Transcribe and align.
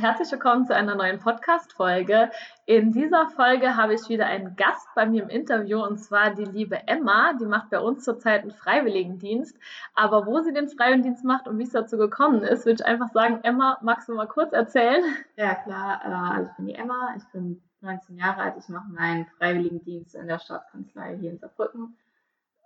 Herzlich 0.00 0.32
willkommen 0.32 0.64
zu 0.64 0.74
einer 0.74 0.94
neuen 0.94 1.18
Podcast-Folge. 1.18 2.30
In 2.64 2.90
dieser 2.90 3.28
Folge 3.28 3.76
habe 3.76 3.92
ich 3.92 4.08
wieder 4.08 4.24
einen 4.24 4.56
Gast 4.56 4.88
bei 4.94 5.04
mir 5.04 5.24
im 5.24 5.28
Interview 5.28 5.84
und 5.84 5.98
zwar 5.98 6.34
die 6.34 6.46
liebe 6.46 6.88
Emma. 6.88 7.34
Die 7.34 7.44
macht 7.44 7.68
bei 7.68 7.80
uns 7.80 8.02
zurzeit 8.02 8.40
einen 8.40 8.50
Freiwilligendienst. 8.50 9.58
Aber 9.94 10.24
wo 10.24 10.40
sie 10.40 10.54
den 10.54 10.70
Freiwilligendienst 10.70 11.22
macht 11.22 11.48
und 11.48 11.58
wie 11.58 11.64
es 11.64 11.72
dazu 11.72 11.98
gekommen 11.98 12.44
ist, 12.44 12.64
würde 12.64 12.82
ich 12.82 12.86
einfach 12.86 13.10
sagen, 13.10 13.40
Emma, 13.42 13.76
magst 13.82 14.08
du 14.08 14.14
mal 14.14 14.26
kurz 14.26 14.54
erzählen? 14.54 15.04
Ja, 15.36 15.54
klar. 15.54 16.00
Äh, 16.02 16.36
also 16.38 16.50
ich 16.50 16.56
bin 16.56 16.66
die 16.68 16.74
Emma, 16.76 17.14
ich 17.18 17.24
bin 17.34 17.62
19 17.82 18.16
Jahre 18.16 18.40
alt. 18.40 18.54
Ich 18.58 18.70
mache 18.70 18.88
meinen 18.88 19.26
Freiwilligendienst 19.36 20.14
in 20.14 20.28
der 20.28 20.38
Staatskanzlei 20.38 21.18
hier 21.18 21.32
in 21.32 21.38
Saarbrücken. 21.38 21.94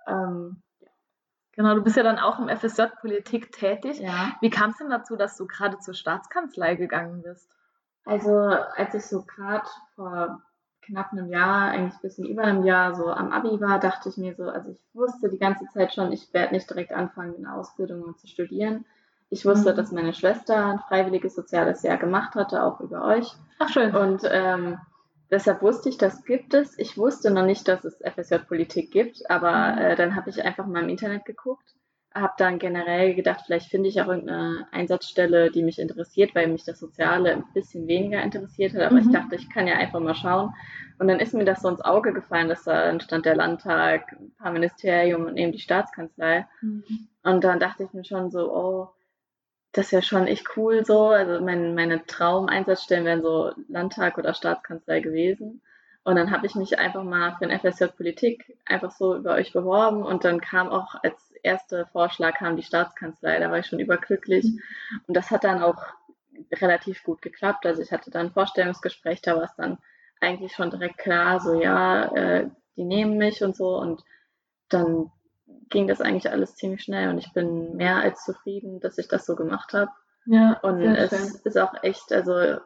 Ähm, 0.07 0.63
Genau, 1.57 1.75
du 1.75 1.83
bist 1.83 1.97
ja 1.97 2.03
dann 2.03 2.19
auch 2.19 2.39
im 2.39 2.49
FSJ 2.49 2.83
Politik 3.01 3.53
tätig. 3.53 4.01
ja. 4.01 4.33
Wie 4.41 4.51
kam 4.51 4.71
es 4.71 4.79
denn 4.79 4.91
dazu, 4.91 5.17
dass 5.17 5.37
du 5.37 5.47
gerade 5.47 5.79
zur 5.79 5.95
Staatskanzlei 5.95 6.75
gegangen 6.75 7.23
bist? 7.23 7.49
Also 8.05 8.37
als 8.37 8.95
ich 8.95 9.07
so 9.07 9.23
gerade 9.23 9.65
vor 9.95 10.43
knapp 10.83 11.13
einem 11.13 11.29
Jahr, 11.29 11.71
eigentlich 11.71 11.95
ein 11.95 12.03
bisschen 12.03 12.27
über 12.27 12.43
einem 12.43 12.65
Jahr 12.65 12.95
so 12.95 13.07
am 13.09 13.33
Abi 13.33 13.59
war, 13.61 13.79
dachte 13.81 14.11
ich 14.11 14.17
mir 14.19 14.35
so, 14.35 14.45
also 14.51 14.71
ich 14.71 14.81
wusste 14.93 15.31
die 15.31 15.39
ganze 15.39 15.67
Zeit 15.73 15.95
schon, 15.95 16.13
ich 16.13 16.33
werde 16.35 16.53
nicht 16.55 16.69
direkt 16.69 16.93
anfangen, 16.93 17.37
eine 17.39 17.55
Ausbildung 17.55 18.17
zu 18.19 18.27
studieren. 18.27 18.85
Ich 19.31 19.47
wusste, 19.47 19.73
Mhm. 19.73 19.77
dass 19.77 19.93
meine 19.93 20.13
Schwester 20.13 20.67
ein 20.67 20.79
freiwilliges 20.81 21.35
soziales 21.35 21.83
Jahr 21.83 21.97
gemacht 21.97 22.35
hatte, 22.35 22.63
auch 22.63 22.81
über 22.81 23.03
euch. 23.05 23.33
Ach 23.59 23.69
schön. 23.71 23.95
Und 23.97 24.23
ähm, 24.31 24.79
deshalb 25.35 25.61
wusste 25.63 25.89
ich, 25.89 25.99
das 25.99 26.25
gibt 26.25 26.55
es. 26.55 26.79
Ich 26.79 26.97
wusste 26.97 27.31
noch 27.31 27.45
nicht, 27.45 27.69
dass 27.69 27.85
es 27.85 27.99
FSJ 28.01 28.37
Politik 28.49 28.91
gibt, 28.93 29.29
aber 29.31 29.77
äh, 29.81 29.97
dann 29.97 30.17
habe 30.17 30.31
ich 30.31 30.43
einfach 30.45 30.67
mal 30.67 30.83
im 30.83 30.89
Internet 30.89 31.25
geguckt, 31.25 31.75
habe 32.15 32.33
dann 32.39 32.59
generell 32.61 33.15
gedacht, 33.15 33.41
vielleicht 33.45 33.69
finde 33.71 33.89
ich 33.89 34.01
auch 34.01 34.07
irgendeine 34.07 34.69
Einsatzstelle, 34.71 35.51
die 35.51 35.63
mich 35.65 35.79
interessiert, 35.81 36.35
weil 36.35 36.47
mich 36.47 36.65
das 36.65 36.79
Soziale 36.79 37.33
ein 37.33 37.45
bisschen 37.55 37.89
weniger 37.89 38.23
interessiert 38.23 38.73
hat. 38.75 38.83
Aber 38.83 38.99
ich 38.99 39.07
Mhm. 39.07 39.13
dachte, 39.13 39.35
ich 39.35 39.51
kann 39.51 39.67
ja 39.67 39.75
einfach 39.75 40.01
mal 40.01 40.15
schauen. 40.15 40.55
Und 40.99 41.09
dann 41.09 41.19
ist 41.19 41.35
mir 41.35 41.45
das 41.45 41.63
so 41.63 41.69
ins 41.69 41.81
Auge 41.81 42.13
gefallen, 42.13 42.49
dass 42.49 42.63
da 42.65 42.87
dann 42.87 43.01
stand 43.01 43.27
der 43.27 43.35
Landtag, 43.35 44.13
ein 44.13 44.33
paar 44.39 44.53
Ministerien 44.53 45.27
und 45.27 45.37
eben 45.37 45.51
die 45.53 45.59
Staatskanzlei. 45.59 46.47
Mhm. 46.63 46.85
Und 47.25 47.43
dann 47.43 47.59
dachte 47.59 47.83
ich 47.83 47.93
mir 47.93 48.05
schon 48.05 48.31
so, 48.31 48.53
oh, 48.55 48.89
das 49.75 49.87
ist 49.87 49.91
ja 49.91 50.03
schon 50.03 50.27
echt 50.29 50.57
cool 50.57 50.85
so. 50.85 51.09
Also 51.09 51.45
mein, 51.45 51.75
meine 51.75 52.07
Traumeinsatzstellen 52.07 53.05
wären 53.05 53.23
so 53.23 53.53
Landtag 53.69 54.19
oder 54.19 54.33
Staatskanzlei 54.33 55.01
gewesen. 55.01 55.61
Und 56.05 56.17
dann 56.17 56.31
habe 56.31 56.47
ich 56.47 56.55
mich 56.55 56.79
einfach 56.79 57.03
mal 57.03 57.35
für 57.37 57.49
ein 57.49 57.59
FSJ 57.59 57.87
Politik 57.87 58.57
einfach 58.67 58.93
so 58.93 59.17
über 59.17 59.35
euch 59.35 59.53
beworben 59.53 60.05
und 60.05 60.25
dann 60.25 60.41
kam 60.41 60.69
auch 60.69 60.95
als 61.03 61.33
erster 61.43 61.87
Vorschlag 61.87 62.35
kam 62.39 62.57
die 62.57 62.63
Staatskanzlei. 62.63 63.39
Da 63.41 63.51
war 63.51 63.59
ich 63.59 63.67
schon 63.67 63.81
überglücklich. 63.81 64.45
Und 65.07 65.17
das 65.17 65.31
hat 65.31 65.45
dann 65.45 65.63
auch 65.63 65.83
relativ 66.53 67.03
gut 67.03 67.21
geklappt. 67.21 67.67
Also 67.67 67.83
ich 67.83 67.91
hatte 67.91 68.11
dann 68.11 68.27
ein 68.27 68.33
Vorstellungsgespräch, 68.33 69.23
da 69.23 69.37
war 69.37 69.45
es 69.45 69.57
dann 69.57 69.79
eigentlich 70.21 70.53
schon 70.53 70.71
direkt 70.71 70.99
klar, 70.99 71.41
so 71.41 71.61
ja, 71.61 72.15
äh, 72.15 72.51
die 72.77 72.85
nehmen 72.85 73.17
mich 73.17 73.43
und 73.43 73.57
so. 73.57 73.77
Und 73.77 74.05
dann 74.69 75.11
ging 75.71 75.89
das 75.89 76.01
eigentlich 76.01 76.31
alles 76.31 76.55
ziemlich 76.57 76.83
schnell 76.83 77.09
und 77.11 77.19
ich 77.19 77.33
bin 77.33 77.77
mehr 77.77 77.97
als 77.97 78.25
zufrieden, 78.25 78.81
dass 78.81 78.99
ich 78.99 79.09
das 79.09 79.27
so 79.27 79.37
gemacht 79.37 79.73
habe. 79.75 79.91
Ja, 80.27 80.61
Und 80.63 80.95
es 80.95 81.11
schön. 81.11 81.41
ist 81.45 81.59
auch 81.59 81.75
echt, 81.83 82.13
also 82.13 82.59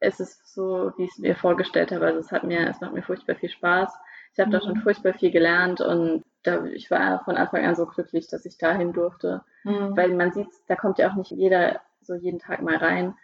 es 0.00 0.20
ist 0.20 0.54
so, 0.54 0.92
wie 0.96 1.04
ich 1.04 1.12
es 1.12 1.18
mir 1.18 1.36
vorgestellt 1.36 1.92
habe. 1.92 2.06
Also 2.06 2.20
es 2.20 2.32
hat 2.32 2.44
mir, 2.44 2.68
es 2.68 2.80
macht 2.80 2.92
mir 2.94 3.02
furchtbar 3.02 3.36
viel 3.36 3.50
Spaß. 3.50 3.92
Ich 4.34 4.40
habe 4.40 4.50
da 4.50 4.60
Mhm. 4.60 4.62
schon 4.62 4.76
furchtbar 4.76 5.14
viel 5.14 5.30
gelernt 5.30 5.80
und 5.80 6.24
da, 6.42 6.64
ich 6.66 6.90
war 6.90 7.24
von 7.24 7.36
Anfang 7.36 7.64
an 7.64 7.76
so 7.76 7.86
glücklich, 7.86 8.28
dass 8.28 8.44
ich 8.44 8.58
dahin 8.58 8.92
durfte. 8.92 9.42
Mhm. 9.64 9.96
Weil 9.96 10.10
man 10.14 10.32
sieht, 10.32 10.48
da 10.68 10.76
kommt 10.76 10.98
ja 10.98 11.10
auch 11.10 11.14
nicht 11.16 11.30
jeder 11.30 11.80
so 12.02 12.14
jeden 12.14 12.38
Tag 12.40 12.62
mal 12.62 12.76
rein. 12.76 13.14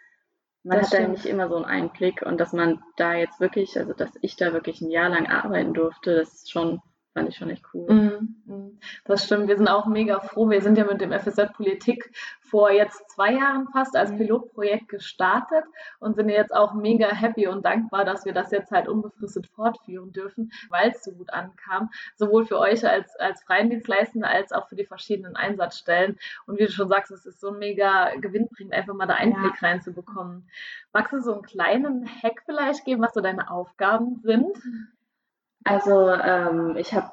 Man 0.63 0.79
Das 0.79 0.87
hat 0.87 0.93
da 0.93 1.01
stimmt. 1.01 1.11
nicht 1.11 1.25
immer 1.25 1.49
so 1.49 1.55
einen 1.57 1.65
Einblick 1.65 2.23
und 2.23 2.39
dass 2.39 2.53
man 2.53 2.81
da 2.97 3.13
jetzt 3.13 3.39
wirklich, 3.39 3.77
also 3.77 3.93
dass 3.93 4.11
ich 4.21 4.35
da 4.37 4.53
wirklich 4.53 4.81
ein 4.81 4.89
Jahr 4.91 5.09
lang 5.09 5.27
arbeiten 5.27 5.73
durfte, 5.73 6.15
das 6.15 6.33
ist 6.33 6.51
schon, 6.51 6.81
fand 7.13 7.29
ich 7.29 7.35
schon 7.35 7.49
echt 7.49 7.65
cool. 7.73 7.91
Mhm, 7.91 8.35
mhm. 8.45 8.79
Das 9.05 9.25
stimmt, 9.25 9.47
wir 9.47 9.57
sind 9.57 9.67
auch 9.67 9.85
mega 9.85 10.19
froh. 10.19 10.49
Wir 10.49 10.61
sind 10.61 10.77
ja 10.77 10.85
mit 10.85 11.01
dem 11.01 11.11
FSJ 11.11 11.43
Politik 11.53 12.11
vor 12.41 12.71
jetzt 12.71 13.09
zwei 13.09 13.33
Jahren 13.33 13.67
fast 13.69 13.95
als 13.95 14.11
Mhm. 14.11 14.17
Pilotprojekt 14.17 14.89
gestartet 14.89 15.63
und 15.99 16.15
sind 16.15 16.29
jetzt 16.29 16.53
auch 16.53 16.73
mega 16.73 17.07
happy 17.07 17.47
und 17.47 17.65
dankbar, 17.65 18.05
dass 18.05 18.25
wir 18.25 18.33
das 18.33 18.51
jetzt 18.51 18.71
halt 18.71 18.87
unbefristet 18.87 19.47
fortführen 19.47 20.11
dürfen, 20.11 20.51
weil 20.69 20.91
es 20.91 21.03
so 21.03 21.11
gut 21.11 21.31
ankam. 21.31 21.89
Sowohl 22.15 22.45
für 22.45 22.59
euch 22.59 22.87
als, 22.87 23.15
als 23.17 23.43
Freiendienstleistende 23.43 24.27
als 24.27 24.51
auch 24.51 24.67
für 24.67 24.75
die 24.75 24.85
verschiedenen 24.85 25.35
Einsatzstellen. 25.35 26.17
Und 26.45 26.59
wie 26.59 26.65
du 26.65 26.71
schon 26.71 26.89
sagst, 26.89 27.11
es 27.11 27.25
ist 27.25 27.39
so 27.39 27.51
mega 27.51 28.13
gewinnbringend, 28.15 28.73
einfach 28.73 28.93
mal 28.93 29.07
da 29.07 29.15
Einblick 29.15 29.61
reinzubekommen. 29.61 30.47
Magst 30.93 31.13
du 31.13 31.19
so 31.21 31.33
einen 31.33 31.43
kleinen 31.43 32.05
Hack 32.05 32.43
vielleicht 32.45 32.85
geben, 32.85 33.01
was 33.01 33.13
so 33.13 33.21
deine 33.21 33.49
Aufgaben 33.49 34.19
sind? 34.23 34.57
Also 35.63 36.09
ähm, 36.09 36.75
ich 36.77 36.93
habe 36.93 37.11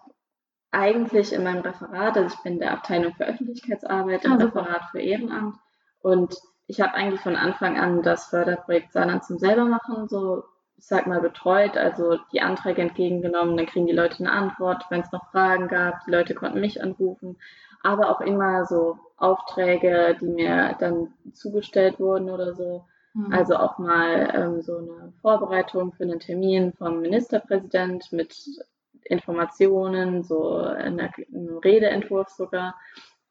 eigentlich 0.71 1.33
in 1.33 1.45
meinem 1.45 1.63
Referat, 1.63 2.17
also 2.17 2.35
ich 2.35 2.43
bin 2.43 2.55
in 2.55 2.61
der 2.61 2.73
Abteilung 2.73 3.15
für 3.15 3.27
Öffentlichkeitsarbeit 3.27 4.25
im 4.25 4.39
super. 4.39 4.47
Referat 4.47 4.85
für 4.91 5.01
Ehrenamt 5.01 5.57
und 6.01 6.37
ich 6.67 6.81
habe 6.81 6.95
eigentlich 6.95 7.23
von 7.23 7.37
Anfang 7.37 7.79
an 7.79 8.03
das 8.03 8.27
Förderprojekt 8.27 8.93
Saarland 8.93 9.25
zum 9.25 9.39
Selbermachen 9.39 10.09
so, 10.09 10.45
ich 10.77 10.87
sag 10.87 11.07
mal, 11.07 11.21
betreut, 11.21 11.77
also 11.77 12.19
die 12.33 12.43
Anträge 12.43 12.83
entgegengenommen, 12.83 13.57
dann 13.57 13.67
kriegen 13.67 13.87
die 13.87 13.95
Leute 13.95 14.19
eine 14.21 14.33
Antwort, 14.33 14.85
wenn 14.91 15.01
es 15.01 15.11
noch 15.11 15.31
Fragen 15.31 15.69
gab, 15.69 16.05
die 16.05 16.11
Leute 16.11 16.35
konnten 16.35 16.61
mich 16.61 16.83
anrufen, 16.83 17.39
aber 17.83 18.11
auch 18.11 18.21
immer 18.21 18.67
so 18.67 18.99
Aufträge, 19.17 20.17
die 20.21 20.27
mir 20.27 20.77
dann 20.79 21.15
zugestellt 21.33 21.99
wurden 21.99 22.29
oder 22.31 22.55
so. 22.55 22.85
Also 23.31 23.57
auch 23.57 23.79
mal 23.79 24.33
ähm, 24.35 24.63
so 24.63 24.79
eine 24.79 25.13
Vorbereitung 25.21 25.93
für 25.93 26.05
einen 26.05 26.21
Termin 26.21 26.73
vom 26.73 27.01
Ministerpräsident 27.01 28.13
mit 28.13 28.35
Informationen, 29.05 30.23
so 30.23 30.57
eine, 30.57 31.11
ein 31.33 31.59
Redeentwurf 31.65 32.29
sogar 32.29 32.75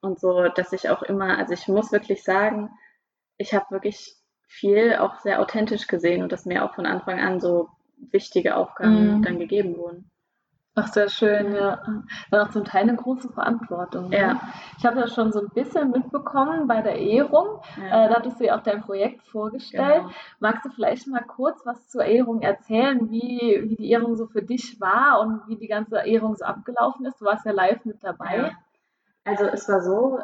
und 0.01 0.19
so, 0.19 0.47
dass 0.49 0.73
ich 0.73 0.89
auch 0.89 1.03
immer, 1.03 1.37
also 1.37 1.53
ich 1.53 1.67
muss 1.67 1.91
wirklich 1.91 2.23
sagen, 2.23 2.69
ich 3.37 3.53
habe 3.53 3.65
wirklich 3.69 4.15
viel 4.47 4.95
auch 4.95 5.19
sehr 5.19 5.41
authentisch 5.41 5.87
gesehen 5.87 6.23
und 6.23 6.31
dass 6.31 6.45
mir 6.45 6.63
auch 6.63 6.73
von 6.73 6.85
Anfang 6.85 7.19
an 7.19 7.39
so 7.39 7.69
wichtige 8.11 8.55
Aufgaben 8.55 9.17
Mhm. 9.17 9.21
dann 9.23 9.39
gegeben 9.39 9.77
wurden. 9.77 10.11
Ach, 10.79 10.87
sehr 10.93 11.09
schön, 11.09 11.55
ja. 11.55 11.81
Dann 12.29 12.47
auch 12.47 12.51
zum 12.51 12.63
Teil 12.63 12.83
eine 12.83 12.95
große 12.95 13.29
Verantwortung. 13.29 14.09
Ne? 14.09 14.19
Ja. 14.19 14.41
Ich 14.77 14.85
habe 14.85 14.99
das 15.01 15.11
schon 15.15 15.31
so 15.31 15.39
ein 15.39 15.49
bisschen 15.49 15.89
mitbekommen 15.89 16.67
bei 16.67 16.83
der 16.83 16.99
Ehrung. 16.99 17.61
Äh, 17.77 18.09
da 18.09 18.15
hattest 18.15 18.39
du 18.39 18.45
ja 18.45 18.55
auch 18.55 18.61
dein 18.61 18.83
Projekt 18.83 19.23
vorgestellt. 19.27 20.03
genau. 20.03 20.11
Magst 20.39 20.65
du 20.65 20.69
vielleicht 20.69 21.07
mal 21.07 21.23
kurz 21.23 21.65
was 21.65 21.87
zur 21.89 22.05
Ehrung 22.05 22.43
erzählen, 22.43 23.09
wie, 23.09 23.63
wie 23.63 23.75
die 23.75 23.89
Ehrung 23.89 24.15
so 24.15 24.27
für 24.27 24.43
dich 24.43 24.79
war 24.79 25.19
und 25.21 25.47
wie 25.47 25.55
die 25.55 25.67
ganze 25.67 25.97
Ehrung 25.97 26.35
so 26.35 26.45
abgelaufen 26.45 27.07
ist? 27.07 27.19
Du 27.19 27.25
warst 27.25 27.43
ja 27.47 27.53
live 27.53 27.83
mit 27.85 28.03
dabei. 28.03 28.37
Ja. 28.37 28.51
Also 29.25 29.45
es 29.45 29.67
war 29.67 29.81
so, 29.81 30.19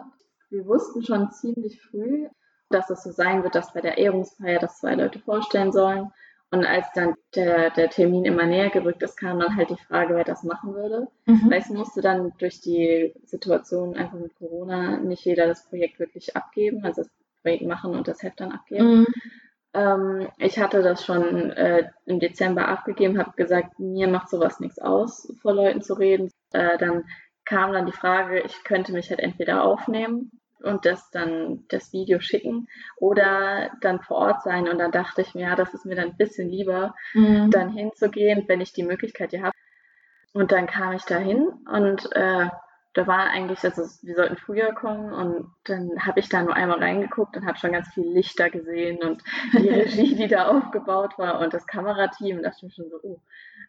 wir 0.52 0.68
wussten 0.68 1.04
schon 1.04 1.32
ziemlich 1.32 1.82
früh, 1.82 2.28
dass 2.70 2.92
es 2.92 3.02
so 3.02 3.12
sein 3.12 3.42
wird, 3.42 3.56
dass 3.56 3.74
bei 3.74 3.82
der 3.82 3.98
Ehrungsfeier 3.98 4.60
das 4.60 4.78
zwei 4.78 4.94
Leute 4.94 5.18
vorstellen 5.18 5.72
sollen. 5.72 6.12
Und 6.54 6.68
als 6.68 6.86
dann 6.94 7.16
der, 7.36 7.72
der 7.72 7.90
Termin 7.90 8.26
immer 8.26 8.46
näher 8.46 8.70
gerückt 8.70 9.02
ist, 9.02 9.18
kam 9.18 9.40
dann 9.40 9.56
halt 9.56 9.72
die 9.72 9.84
Frage, 9.88 10.16
wer 10.16 10.24
das 10.24 10.44
machen 10.44 10.76
würde. 10.76 11.08
Mhm. 11.26 11.50
Weil 11.50 11.62
es 11.62 11.70
musste 11.70 12.02
dann 12.02 12.32
durch 12.38 12.62
die 12.62 13.12
Situation 13.24 13.96
einfach 13.96 14.20
mit 14.20 14.36
Corona 14.36 14.98
nicht 14.98 15.26
jeder 15.26 15.48
das 15.48 15.68
Projekt 15.68 15.98
wirklich 15.98 16.36
abgeben, 16.36 16.86
also 16.86 17.02
das 17.02 17.12
Projekt 17.42 17.66
machen 17.66 17.96
und 17.96 18.08
das 18.08 18.22
Heft 18.22 18.40
dann 18.40 18.52
abgeben. 18.52 19.00
Mhm. 19.00 19.08
Ähm, 19.74 20.28
ich 20.38 20.60
hatte 20.60 20.84
das 20.84 21.04
schon 21.04 21.50
äh, 21.54 21.90
im 22.06 22.20
Dezember 22.20 22.68
abgegeben, 22.68 23.18
habe 23.18 23.32
gesagt, 23.36 23.80
mir 23.80 24.08
macht 24.08 24.30
sowas 24.30 24.60
nichts 24.60 24.78
aus, 24.78 25.34
vor 25.42 25.56
Leuten 25.56 25.82
zu 25.82 25.96
reden. 25.96 26.30
Äh, 26.52 26.78
dann 26.78 27.06
kam 27.46 27.74
dann 27.74 27.88
die 27.88 27.94
Frage, 27.94 28.42
ich 28.42 28.64
könnte 28.64 28.94
mich 28.94 29.10
halt 29.10 29.22
entweder 29.22 29.64
aufnehmen 29.64 30.30
und 30.64 30.86
das 30.86 31.10
dann 31.12 31.66
das 31.70 31.94
Video 31.94 32.20
schicken 32.20 32.68
oder 32.98 33.72
dann 33.82 34.02
vor 34.02 34.18
Ort 34.18 34.44
sein. 34.44 34.68
Und 34.70 34.80
dann 34.80 34.92
dachte 34.92 35.22
ich 35.22 35.36
mir, 35.36 35.48
ja, 35.50 35.56
das 35.56 35.74
ist 35.74 35.86
mir 35.86 35.96
dann 35.96 36.10
ein 36.12 36.18
bisschen 36.18 36.50
lieber, 36.50 36.96
Mhm. 37.14 37.52
dann 37.52 37.70
hinzugehen, 37.70 38.46
wenn 38.48 38.62
ich 38.62 38.74
die 38.74 38.84
Möglichkeit 38.84 39.32
hier 39.32 39.44
habe. 39.44 39.56
Und 40.34 40.52
dann 40.52 40.68
kam 40.68 40.94
ich 40.94 41.04
da 41.04 41.18
hin 41.18 41.48
und 41.72 42.10
äh, 42.16 42.48
da 42.94 43.08
war 43.08 43.30
eigentlich, 43.30 43.64
also 43.64 43.84
wir 44.06 44.16
sollten 44.16 44.38
früher 44.38 44.74
kommen 44.74 45.12
und 45.14 45.52
dann 45.66 46.06
habe 46.06 46.20
ich 46.20 46.30
da 46.30 46.44
nur 46.44 46.56
einmal 46.56 46.80
reingeguckt 46.80 47.36
und 47.36 47.46
habe 47.46 47.58
schon 47.58 47.72
ganz 47.72 47.88
viel 47.94 48.08
Lichter 48.08 48.50
gesehen 48.50 49.00
und 49.04 49.24
die 49.54 49.70
Regie, 49.70 50.16
die 50.16 50.28
da 50.28 50.48
aufgebaut 50.48 51.18
war 51.18 51.40
und 51.40 51.54
das 51.54 51.66
Kamerateam 51.68 52.38
und 52.38 52.44
dachte 52.44 52.58
ich 52.58 52.64
mir 52.64 52.72
schon 52.72 52.90
so, 52.90 53.00
oh. 53.04 53.20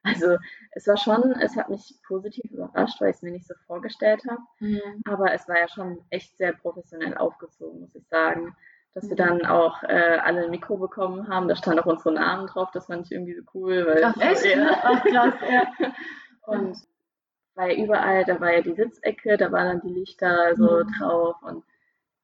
Also 0.03 0.37
es 0.73 0.87
war 0.87 0.99
schon, 0.99 1.33
es 1.41 1.57
hat 1.57 1.71
mich 1.71 1.95
positiv 2.07 2.51
überrascht, 2.51 3.01
weil 3.01 3.11
ich 3.11 3.17
es 3.17 3.23
mir 3.23 3.31
nicht 3.33 3.47
so 3.47 3.55
vorgestellt 3.67 4.23
habe. 4.29 4.41
Mhm. 4.61 4.81
Aber 5.07 5.33
es 5.33 5.49
war 5.49 5.59
ja 5.59 5.69
schon 5.69 5.99
echt 6.11 6.37
sehr 6.37 6.53
professionell 6.53 7.17
aufgezogen, 7.17 7.81
muss 7.81 7.95
ich 7.95 8.07
sagen. 8.09 8.55
Dass 8.93 9.05
wir 9.09 9.15
Mhm. 9.15 9.17
dann 9.17 9.47
auch 9.47 9.83
äh, 9.83 10.19
alle 10.23 10.45
ein 10.45 10.51
Mikro 10.51 10.77
bekommen 10.77 11.29
haben. 11.29 11.49
Da 11.49 11.57
stand 11.57 11.81
auch 11.81 11.87
unsere 11.87 12.13
Namen 12.13 12.47
drauf. 12.47 12.71
Das 12.73 12.87
fand 12.87 13.07
ich 13.07 13.13
irgendwie 13.13 13.35
so 13.35 13.43
cool. 13.55 13.87
Weil 13.87 14.05
Ach, 14.05 14.17
echt? 14.21 14.45
Ja. 14.45 14.79
Ach, 14.83 15.03
krass, 15.05 15.35
ja. 15.51 15.93
Und 16.43 16.77
weil 17.55 17.79
überall, 17.79 18.25
da 18.25 18.41
war 18.41 18.53
ja 18.53 18.61
die 18.63 18.75
Sitzecke, 18.75 19.37
da 19.37 19.53
waren 19.53 19.81
dann 19.81 19.81
die 19.81 19.99
Lichter 20.01 20.55
so 20.57 20.83
Mhm. 20.85 20.93
drauf. 20.99 21.37
Und 21.43 21.65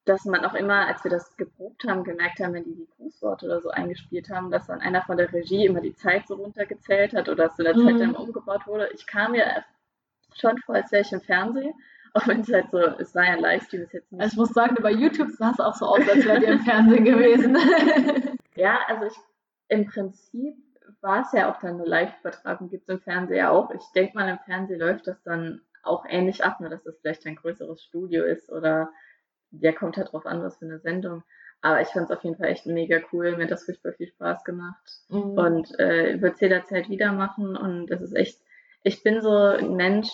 dass 0.05 0.25
man 0.25 0.44
auch 0.44 0.55
immer, 0.55 0.87
als 0.87 1.05
wir 1.05 1.11
das 1.11 1.37
geprobt 1.37 1.85
haben, 1.85 2.05
gemerkt 2.05 2.41
haben, 2.41 2.55
wenn 2.55 2.65
die 2.65 2.75
die 2.75 2.88
Grußworte 2.97 3.47
oder 3.47 3.61
so 3.61 3.71
eingespielt 3.71 4.31
haben, 4.31 4.50
dass 4.50 4.67
dann 4.67 4.81
einer 4.81 5.03
von 5.03 5.17
der 5.17 5.32
Regie 5.32 5.67
immer 5.67 5.81
die 5.81 5.94
Zeit 5.94 6.27
so 6.27 6.35
runtergezählt 6.35 7.15
hat 7.15 7.29
oder 7.29 7.44
dass 7.44 7.59
in 7.59 7.65
der 7.65 7.77
mhm. 7.77 7.87
Zeit 7.87 8.00
dann 8.00 8.17
umgebaut 8.17 8.67
wurde. 8.67 8.88
Ich 8.94 9.06
kam 9.06 9.32
mir 9.32 9.65
schon 10.35 10.59
vor, 10.59 10.75
als 10.75 10.91
wäre 10.93 11.03
ich 11.03 11.12
im 11.12 11.21
Fernsehen. 11.21 11.75
Auch 12.15 12.26
wenn 12.26 12.41
es 12.41 12.53
halt 12.53 12.73
so, 12.73 12.79
es 12.79 13.15
war 13.15 13.25
ja 13.25 13.35
ein 13.35 13.41
Livestream, 13.41 13.83
ist 13.83 13.93
jetzt 13.93 14.11
nicht. 14.11 14.21
Also 14.21 14.33
ich 14.33 14.38
muss 14.38 14.53
sagen, 14.53 14.75
bei 14.83 14.91
YouTube 14.91 15.31
sah 15.31 15.53
es 15.53 15.61
auch 15.61 15.76
so 15.76 15.87
aus, 15.87 16.09
als 16.09 16.25
wäre 16.25 16.43
ihr 16.43 16.49
im 16.49 16.59
Fernsehen 16.59 17.05
gewesen. 17.05 17.56
ja, 18.56 18.81
also 18.88 19.05
ich, 19.05 19.15
im 19.69 19.87
Prinzip 19.87 20.56
war 21.02 21.23
es 21.23 21.32
ja 21.32 21.50
auch 21.50 21.61
dann 21.61 21.75
eine 21.75 21.85
Live-Übertragung, 21.85 22.69
gibt 22.69 22.88
es 22.88 22.94
im 22.94 23.00
Fernsehen 23.00 23.38
ja 23.38 23.50
auch. 23.50 23.70
Ich 23.70 23.85
denke 23.94 24.17
mal, 24.17 24.29
im 24.29 24.38
Fernsehen 24.38 24.81
läuft 24.81 25.06
das 25.06 25.23
dann 25.23 25.62
auch 25.82 26.05
ähnlich 26.08 26.44
ab, 26.44 26.61
nur 26.61 26.69
dass 26.69 26.82
das 26.82 26.99
vielleicht 27.00 27.26
ein 27.26 27.37
größeres 27.37 27.82
Studio 27.82 28.25
ist 28.25 28.50
oder 28.50 28.91
ja, 29.52 29.73
kommt 29.73 29.97
halt 29.97 30.12
drauf 30.12 30.26
an, 30.26 30.43
was 30.43 30.58
für 30.58 30.67
eine 30.67 30.79
Sendung. 30.79 31.23
Aber 31.62 31.81
ich 31.81 31.88
fand 31.88 32.06
es 32.08 32.17
auf 32.17 32.25
jeden 32.25 32.37
Fall 32.37 32.49
echt 32.49 32.67
mega 32.67 33.00
cool. 33.12 33.37
Mir 33.37 33.44
hat 33.44 33.50
das 33.50 33.64
furchtbar 33.64 33.93
viel 33.93 34.08
Spaß 34.08 34.44
gemacht. 34.44 35.00
Mhm. 35.08 35.38
Und 35.38 35.79
äh, 35.79 36.20
würde 36.20 36.35
es 36.35 36.41
jederzeit 36.41 36.88
wieder 36.88 37.12
machen. 37.12 37.56
Und 37.56 37.88
das 37.88 38.00
ist 38.00 38.14
echt, 38.14 38.38
ich 38.82 39.02
bin 39.02 39.20
so 39.20 39.31
ein 39.31 39.76
Mensch, 39.76 40.08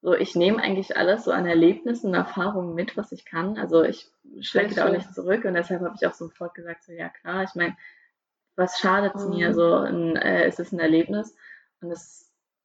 so 0.00 0.14
ich 0.14 0.36
nehme 0.36 0.62
eigentlich 0.62 0.96
alles 0.96 1.24
so 1.24 1.32
an 1.32 1.46
Erlebnissen 1.46 2.08
und 2.08 2.14
Erfahrungen 2.14 2.74
mit, 2.74 2.96
was 2.96 3.12
ich 3.12 3.24
kann. 3.24 3.58
Also 3.58 3.82
ich 3.82 4.10
schrecke 4.40 4.74
da 4.74 4.86
auch 4.86 4.92
nicht 4.92 5.12
zurück. 5.12 5.44
Und 5.44 5.54
deshalb 5.54 5.80
habe 5.80 5.96
ich 6.00 6.06
auch 6.06 6.14
sofort 6.14 6.54
gesagt, 6.54 6.84
so 6.84 6.92
ja 6.92 7.08
klar, 7.08 7.42
ich 7.44 7.54
meine, 7.54 7.76
was 8.56 8.78
schadet 8.78 9.14
es 9.14 9.24
mhm. 9.24 9.30
mir? 9.30 9.54
So 9.54 9.74
ein, 9.74 10.16
äh, 10.16 10.44
es 10.44 10.58
ist 10.58 10.72
ein 10.72 10.80
Erlebnis. 10.80 11.34
Und 11.80 11.90
es 11.90 12.22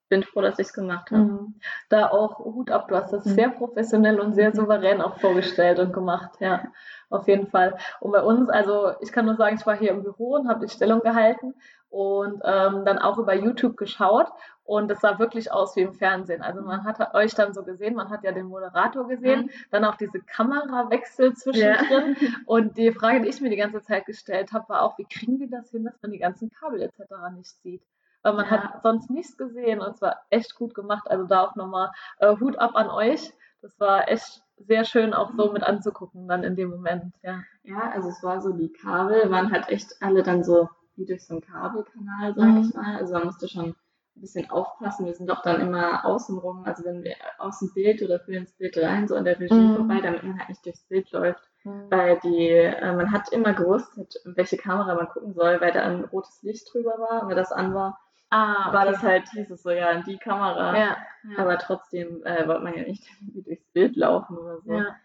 bin 0.09 0.23
froh, 0.23 0.41
dass 0.41 0.59
ich 0.59 0.67
es 0.67 0.73
gemacht 0.73 1.11
habe. 1.11 1.23
Mhm. 1.23 1.55
Da 1.89 2.09
auch 2.09 2.39
Hut 2.39 2.71
ab, 2.71 2.87
du 2.87 2.95
hast 2.95 3.11
das 3.11 3.25
mhm. 3.25 3.31
sehr 3.31 3.49
professionell 3.49 4.19
und 4.19 4.33
sehr 4.33 4.53
souverän 4.53 5.01
auch 5.01 5.19
vorgestellt 5.19 5.79
und 5.79 5.93
gemacht, 5.93 6.31
ja, 6.39 6.63
auf 7.09 7.27
jeden 7.27 7.47
Fall. 7.47 7.77
Und 7.99 8.11
bei 8.11 8.21
uns, 8.21 8.49
also 8.49 8.91
ich 9.01 9.11
kann 9.11 9.25
nur 9.25 9.35
sagen, 9.35 9.57
ich 9.59 9.65
war 9.65 9.75
hier 9.75 9.91
im 9.91 10.03
Büro 10.03 10.35
und 10.35 10.47
habe 10.47 10.65
die 10.65 10.71
Stellung 10.71 11.01
gehalten 11.01 11.55
und 11.89 12.41
ähm, 12.43 12.85
dann 12.85 12.99
auch 12.99 13.17
über 13.17 13.33
YouTube 13.33 13.77
geschaut 13.77 14.27
und 14.67 14.91
es 14.91 14.99
sah 14.99 15.17
wirklich 15.17 15.51
aus 15.51 15.77
wie 15.77 15.81
im 15.81 15.93
Fernsehen. 15.93 16.41
Also 16.41 16.61
man 16.61 16.83
hat 16.83 17.15
euch 17.15 17.33
dann 17.33 17.53
so 17.53 17.63
gesehen, 17.63 17.95
man 17.95 18.09
hat 18.09 18.25
ja 18.25 18.33
den 18.33 18.47
Moderator 18.47 19.07
gesehen, 19.07 19.45
mhm. 19.45 19.49
dann 19.71 19.85
auch 19.85 19.95
diese 19.95 20.19
Kamerawechsel 20.19 21.33
zwischendrin 21.35 22.17
ja. 22.19 22.29
und 22.45 22.77
die 22.77 22.91
Frage, 22.91 23.21
die 23.21 23.29
ich 23.29 23.39
mir 23.39 23.49
die 23.49 23.55
ganze 23.55 23.81
Zeit 23.81 24.05
gestellt 24.05 24.51
habe, 24.51 24.67
war 24.67 24.83
auch, 24.83 24.97
wie 24.97 25.05
kriegen 25.05 25.39
die 25.39 25.49
das 25.49 25.71
hin, 25.71 25.85
dass 25.85 25.99
man 26.01 26.11
die 26.11 26.19
ganzen 26.19 26.51
Kabel 26.51 26.81
etc. 26.81 26.99
nicht 27.35 27.49
sieht? 27.63 27.81
weil 28.23 28.33
man 28.33 28.45
ja. 28.45 28.51
hat 28.51 28.81
sonst 28.83 29.09
nichts 29.09 29.37
gesehen 29.37 29.79
und 29.79 29.95
es 29.95 30.01
war 30.01 30.17
echt 30.29 30.55
gut 30.55 30.73
gemacht. 30.73 31.09
Also 31.09 31.25
da 31.25 31.45
auch 31.45 31.55
nochmal 31.55 31.91
äh, 32.19 32.35
Hut 32.37 32.59
ab 32.59 32.71
an 32.73 32.89
euch. 32.89 33.31
Das 33.61 33.79
war 33.79 34.09
echt 34.09 34.41
sehr 34.57 34.83
schön 34.83 35.13
auch 35.13 35.31
so 35.31 35.53
mit 35.53 35.63
anzugucken 35.63 36.27
dann 36.27 36.43
in 36.43 36.55
dem 36.57 36.71
Moment, 36.71 37.13
ja. 37.23 37.43
Ja, 37.63 37.91
also 37.91 38.09
es 38.09 38.21
war 38.23 38.41
so, 38.41 38.51
die 38.51 38.73
Kabel 38.73 39.31
waren 39.31 39.51
halt 39.51 39.69
echt 39.69 39.95
alle 40.01 40.23
dann 40.23 40.43
so 40.43 40.67
wie 40.97 41.05
durch 41.05 41.25
so 41.25 41.35
einen 41.35 41.41
Kabelkanal, 41.41 42.33
sag 42.35 42.47
mhm. 42.47 42.57
ich 42.57 42.73
mal. 42.73 42.97
Also 42.97 43.13
man 43.13 43.25
musste 43.25 43.47
schon 43.47 43.75
ein 44.17 44.21
bisschen 44.21 44.49
aufpassen. 44.49 45.05
Wir 45.05 45.13
sind 45.13 45.29
doch 45.29 45.41
dann 45.41 45.61
immer 45.61 46.05
außenrum, 46.05 46.63
also 46.65 46.83
wenn 46.85 47.03
wir 47.03 47.15
aus 47.37 47.59
dem 47.59 47.73
Bild 47.73 48.01
oder 48.01 48.19
für 48.19 48.35
ins 48.35 48.51
Bild 48.53 48.77
rein, 48.77 49.07
so 49.07 49.15
an 49.15 49.25
der 49.25 49.39
Regie 49.39 49.53
mhm. 49.53 49.75
vorbei, 49.75 50.01
damit 50.01 50.23
man 50.23 50.37
halt 50.39 50.49
nicht 50.49 50.65
durchs 50.65 50.83
Bild 50.83 51.11
läuft. 51.11 51.41
Mhm. 51.63 51.85
Weil 51.89 52.19
die, 52.23 52.49
äh, 52.49 52.93
man 52.93 53.11
hat 53.11 53.31
immer 53.31 53.53
gewusst, 53.53 53.99
welche 54.25 54.57
Kamera 54.57 54.95
man 54.95 55.09
gucken 55.09 55.33
soll, 55.33 55.61
weil 55.61 55.71
da 55.71 55.81
ein 55.83 56.05
rotes 56.05 56.41
Licht 56.43 56.67
drüber 56.73 56.97
war. 56.97 57.23
Und 57.23 57.29
wenn 57.29 57.37
das 57.37 57.51
an 57.51 57.73
war, 57.73 57.99
ah, 58.29 58.67
okay. 58.67 58.77
war 58.77 58.85
das 58.85 59.03
halt, 59.03 59.29
hieß 59.29 59.51
es 59.51 59.63
so, 59.63 59.69
ja, 59.69 59.91
in 59.91 60.03
die 60.03 60.17
Kamera. 60.17 60.77
Ja, 60.77 60.97
ja. 61.29 61.37
Aber 61.37 61.57
trotzdem 61.57 62.23
äh, 62.23 62.47
wollte 62.47 62.63
man 62.63 62.75
ja 62.75 62.83
nicht 62.83 63.03
durchs 63.21 63.69
Bild 63.71 63.95
laufen 63.95 64.37
oder 64.37 64.61
so. 64.61 64.73
Ja. 64.73 64.95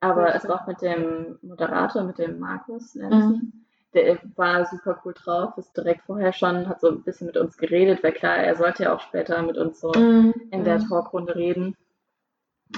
Aber 0.00 0.34
es 0.34 0.46
war 0.46 0.62
auch 0.62 0.66
mit 0.66 0.82
dem 0.82 1.38
Moderator, 1.40 2.02
mit 2.02 2.18
dem 2.18 2.38
Markus, 2.38 2.94
mhm. 2.94 3.64
Der 3.94 4.18
war 4.36 4.66
super 4.66 5.00
cool 5.04 5.14
drauf, 5.14 5.56
ist 5.56 5.76
direkt 5.76 6.04
vorher 6.04 6.32
schon, 6.32 6.68
hat 6.68 6.80
so 6.80 6.88
ein 6.88 7.02
bisschen 7.02 7.26
mit 7.28 7.36
uns 7.36 7.56
geredet, 7.56 8.02
weil 8.02 8.12
klar, 8.12 8.36
er 8.36 8.56
sollte 8.56 8.84
ja 8.84 8.94
auch 8.94 9.00
später 9.00 9.42
mit 9.42 9.56
uns 9.56 9.80
so 9.80 9.92
mhm. 9.92 10.34
in 10.50 10.64
der 10.64 10.78
mhm. 10.78 10.88
Talkrunde 10.88 11.34
reden. 11.34 11.76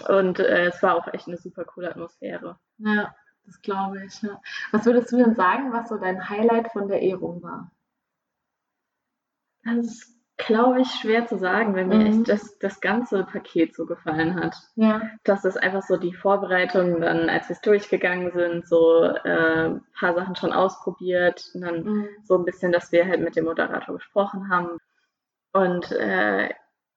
Und 0.08 0.38
äh, 0.38 0.66
es 0.66 0.82
war 0.82 0.94
auch 0.96 1.12
echt 1.12 1.26
eine 1.26 1.38
super 1.38 1.64
coole 1.64 1.90
Atmosphäre. 1.90 2.58
Ja, 2.78 3.14
das 3.44 3.60
glaube 3.62 4.04
ich. 4.04 4.20
Ja. 4.22 4.40
Was 4.72 4.84
würdest 4.84 5.12
du 5.12 5.16
denn 5.16 5.34
sagen, 5.34 5.72
was 5.72 5.88
so 5.88 5.96
dein 5.96 6.28
Highlight 6.28 6.72
von 6.72 6.88
der 6.88 7.00
Ehrung 7.00 7.42
war? 7.42 7.70
Das 9.64 9.78
ist, 9.78 10.15
glaube 10.36 10.82
ich, 10.82 10.88
schwer 10.88 11.26
zu 11.26 11.38
sagen, 11.38 11.74
weil 11.74 11.86
mir 11.86 11.96
mhm. 11.96 12.06
echt 12.06 12.28
das, 12.28 12.58
das 12.58 12.80
ganze 12.80 13.24
Paket 13.24 13.74
so 13.74 13.86
gefallen 13.86 14.36
hat. 14.36 14.54
Ja. 14.74 15.02
Dass 15.24 15.44
es 15.44 15.56
einfach 15.56 15.82
so 15.82 15.96
die 15.96 16.12
Vorbereitungen 16.12 17.00
dann, 17.00 17.30
als 17.30 17.48
wir 17.48 17.54
es 17.54 17.62
durchgegangen 17.62 18.32
sind, 18.32 18.68
so 18.68 19.02
äh, 19.02 19.68
ein 19.68 19.84
paar 19.98 20.14
Sachen 20.14 20.36
schon 20.36 20.52
ausprobiert 20.52 21.50
und 21.54 21.62
dann 21.62 21.84
mhm. 21.84 22.08
so 22.24 22.36
ein 22.36 22.44
bisschen, 22.44 22.70
dass 22.70 22.92
wir 22.92 23.06
halt 23.06 23.20
mit 23.20 23.36
dem 23.36 23.46
Moderator 23.46 23.94
gesprochen 23.94 24.50
haben. 24.50 24.78
Und 25.52 25.90
äh, 25.92 26.50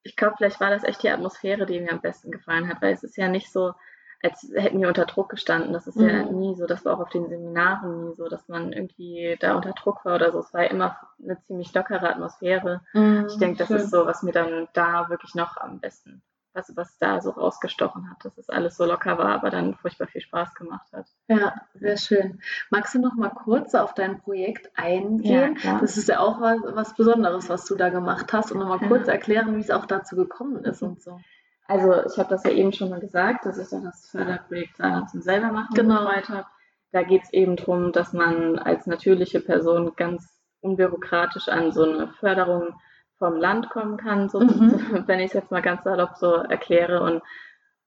ich 0.03 0.15
glaube, 0.17 0.35
vielleicht 0.37 0.59
war 0.59 0.69
das 0.69 0.83
echt 0.83 1.03
die 1.03 1.09
Atmosphäre, 1.09 1.65
die 1.65 1.79
mir 1.79 1.91
am 1.91 2.01
besten 2.01 2.31
gefallen 2.31 2.67
hat, 2.67 2.81
weil 2.81 2.93
es 2.93 3.03
ist 3.03 3.15
ja 3.15 3.29
nicht 3.29 3.51
so, 3.51 3.73
als 4.21 4.51
hätten 4.53 4.81
wir 4.81 4.87
unter 4.87 5.05
Druck 5.05 5.29
gestanden. 5.29 5.73
Das 5.73 5.87
ist 5.87 5.95
mhm. 5.95 6.09
ja 6.09 6.23
nie 6.23 6.55
so, 6.55 6.67
das 6.67 6.83
war 6.85 6.95
auch 6.95 6.99
auf 6.99 7.09
den 7.09 7.29
Seminaren 7.29 8.05
nie 8.05 8.15
so, 8.15 8.27
dass 8.27 8.47
man 8.47 8.73
irgendwie 8.73 9.37
da 9.39 9.55
unter 9.55 9.71
Druck 9.71 10.03
war 10.05 10.15
oder 10.15 10.31
so. 10.31 10.39
Es 10.39 10.53
war 10.53 10.69
immer 10.69 10.97
eine 11.23 11.41
ziemlich 11.43 11.73
lockere 11.73 12.09
Atmosphäre. 12.09 12.81
Mhm, 12.93 13.27
ich 13.29 13.37
denke, 13.37 13.59
das 13.59 13.67
schön. 13.67 13.77
ist 13.77 13.91
so, 13.91 14.05
was 14.05 14.23
mir 14.23 14.33
dann 14.33 14.67
da 14.73 15.09
wirklich 15.09 15.35
noch 15.35 15.55
am 15.55 15.79
besten, 15.79 16.21
was, 16.53 16.75
was 16.75 16.97
da 16.97 17.21
so 17.21 17.29
rausgestochen 17.29 18.09
hat, 18.09 18.25
dass 18.25 18.37
es 18.37 18.49
alles 18.49 18.75
so 18.75 18.83
locker 18.83 19.17
war, 19.17 19.29
aber 19.29 19.51
dann 19.51 19.75
furchtbar 19.75 20.07
viel 20.07 20.21
Spaß 20.21 20.53
gemacht 20.53 20.91
hat. 20.91 21.05
Ja, 21.29 21.53
sehr 21.75 21.95
schön. 21.95 22.41
Magst 22.69 22.95
du 22.95 22.99
noch 22.99 23.15
mal 23.15 23.29
kurz 23.29 23.73
auf 23.73 23.93
dein 23.93 24.19
Projekt 24.19 24.69
eingehen? 24.75 25.57
Ja, 25.63 25.79
das 25.79 25.95
ist 25.95 26.09
ja 26.09 26.19
auch 26.19 26.41
was, 26.41 26.57
was 26.75 26.93
Besonderes, 26.93 27.47
was 27.47 27.65
du 27.65 27.75
da 27.75 27.87
gemacht 27.87 28.33
hast 28.33 28.51
und 28.51 28.59
noch 28.59 28.67
mal 28.67 28.85
kurz 28.85 29.07
erklären, 29.07 29.55
wie 29.55 29.61
es 29.61 29.71
auch 29.71 29.85
dazu 29.85 30.17
gekommen 30.17 30.65
ist 30.65 30.81
und 30.81 31.01
so. 31.01 31.21
Also 31.69 32.03
ich 32.03 32.17
habe 32.17 32.29
das 32.29 32.43
ja 32.43 32.49
eben 32.49 32.73
schon 32.73 32.89
mal 32.89 32.99
gesagt, 32.99 33.45
dass 33.45 33.59
ich 33.59 33.69
dann 33.69 33.83
das 33.83 34.09
Förderprojekt 34.09 34.77
Saarland 34.77 35.11
zum 35.11 35.21
selbermachen 35.21 35.75
genau. 35.75 35.99
betreut 35.99 36.29
habe. 36.29 36.47
Da 36.91 37.03
geht 37.03 37.21
es 37.23 37.31
eben 37.31 37.57
darum, 37.57 37.91
dass 37.91 38.11
man 38.11 38.57
als 38.57 38.87
natürliche 38.87 39.39
Person 39.39 39.93
ganz 39.95 40.27
unbürokratisch 40.61 41.47
an 41.47 41.71
so 41.71 41.83
eine 41.83 42.07
Förderung 42.07 42.73
vom 43.19 43.35
Land 43.35 43.69
kommen 43.69 43.97
kann, 43.97 44.29
so, 44.29 44.39
mhm. 44.39 45.03
wenn 45.07 45.19
ich 45.19 45.27
es 45.27 45.33
jetzt 45.33 45.51
mal 45.51 45.61
ganz 45.61 45.83
salopp 45.83 46.15
so 46.15 46.33
erkläre. 46.37 47.03
Und 47.03 47.21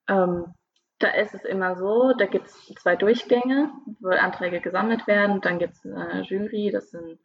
ähm, 0.07 0.55
da 1.01 1.09
ist 1.09 1.35
es 1.35 1.45
immer 1.45 1.75
so, 1.75 2.13
da 2.17 2.27
gibt 2.27 2.47
es 2.47 2.73
zwei 2.81 2.95
Durchgänge, 2.95 3.73
wo 3.99 4.11
Anträge 4.11 4.61
gesammelt 4.61 5.09
werden. 5.09 5.41
Dann 5.41 5.59
gibt 5.59 5.75
es 5.75 5.85
eine 5.85 6.23
Jury, 6.23 6.71
das 6.71 6.93
sind 6.93 7.19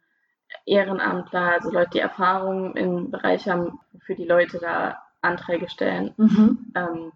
Ehrenamtler, 0.66 1.52
also 1.52 1.70
Leute, 1.70 1.90
die 1.90 2.00
Erfahrung 2.00 2.74
im 2.74 3.12
Bereich 3.12 3.48
haben, 3.48 3.78
für 4.04 4.16
die 4.16 4.24
Leute 4.24 4.58
da 4.58 4.98
Anträge 5.20 5.68
stellen. 5.68 6.14
Mhm. 6.16 6.72
Ähm, 6.74 7.12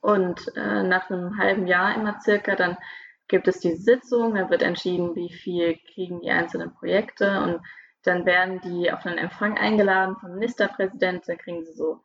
und 0.00 0.40
äh, 0.56 0.82
nach 0.82 1.10
einem 1.10 1.38
halben 1.38 1.66
Jahr 1.66 1.94
immer 1.94 2.20
circa, 2.20 2.54
dann 2.54 2.76
gibt 3.26 3.48
es 3.48 3.60
die 3.60 3.74
Sitzung, 3.74 4.34
da 4.34 4.48
wird 4.48 4.62
entschieden, 4.62 5.14
wie 5.14 5.32
viel 5.32 5.78
kriegen 5.92 6.20
die 6.20 6.30
einzelnen 6.30 6.72
Projekte 6.72 7.42
und 7.42 7.60
dann 8.02 8.24
werden 8.24 8.60
die 8.60 8.90
auf 8.90 9.04
einen 9.04 9.18
Empfang 9.18 9.58
eingeladen 9.58 10.16
vom 10.16 10.34
Ministerpräsidenten, 10.34 11.24
dann 11.26 11.38
kriegen 11.38 11.64
sie 11.64 11.72
so 11.72 12.00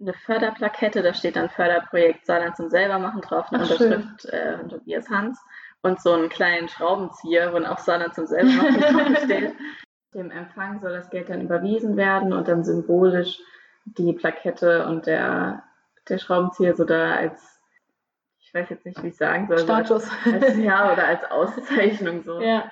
eine 0.00 0.14
Förderplakette, 0.14 1.02
da 1.02 1.12
steht 1.12 1.36
dann 1.36 1.50
Förderprojekt 1.50 2.24
Saarland 2.24 2.56
zum 2.56 2.70
Selbermachen 2.70 3.20
drauf, 3.20 3.46
eine 3.50 3.62
Ach, 3.62 3.70
Unterschrift 3.70 4.24
äh, 4.26 4.58
Tobias 4.68 5.10
Hans 5.10 5.38
und 5.82 6.00
so 6.00 6.12
einen 6.12 6.28
kleinen 6.28 6.68
Schraubenzieher, 6.68 7.50
wo 7.52 7.54
dann 7.54 7.66
auch 7.66 7.78
Saarland 7.78 8.14
zum 8.14 8.26
Selbermachen 8.26 8.80
draufsteht. 9.14 9.54
Dem 10.14 10.30
Empfang 10.30 10.80
soll 10.80 10.92
das 10.92 11.10
Geld 11.10 11.28
dann 11.28 11.42
überwiesen 11.42 11.96
werden 11.96 12.32
und 12.32 12.48
dann 12.48 12.64
symbolisch 12.64 13.38
die 13.84 14.12
Plakette 14.12 14.86
und 14.86 15.06
der, 15.06 15.62
der 16.08 16.18
Schraubenzieher 16.18 16.76
so 16.76 16.84
da 16.84 17.14
als, 17.14 17.60
ich 18.38 18.52
weiß 18.52 18.68
jetzt 18.70 18.84
nicht, 18.84 19.02
wie 19.02 19.08
ich 19.08 19.16
sagen 19.16 19.48
soll. 19.48 19.58
Status. 19.58 20.08
Als, 20.24 20.42
als, 20.42 20.56
ja, 20.58 20.92
oder 20.92 21.06
als 21.06 21.24
Auszeichnung 21.30 22.22
so. 22.22 22.40
Ja. 22.40 22.70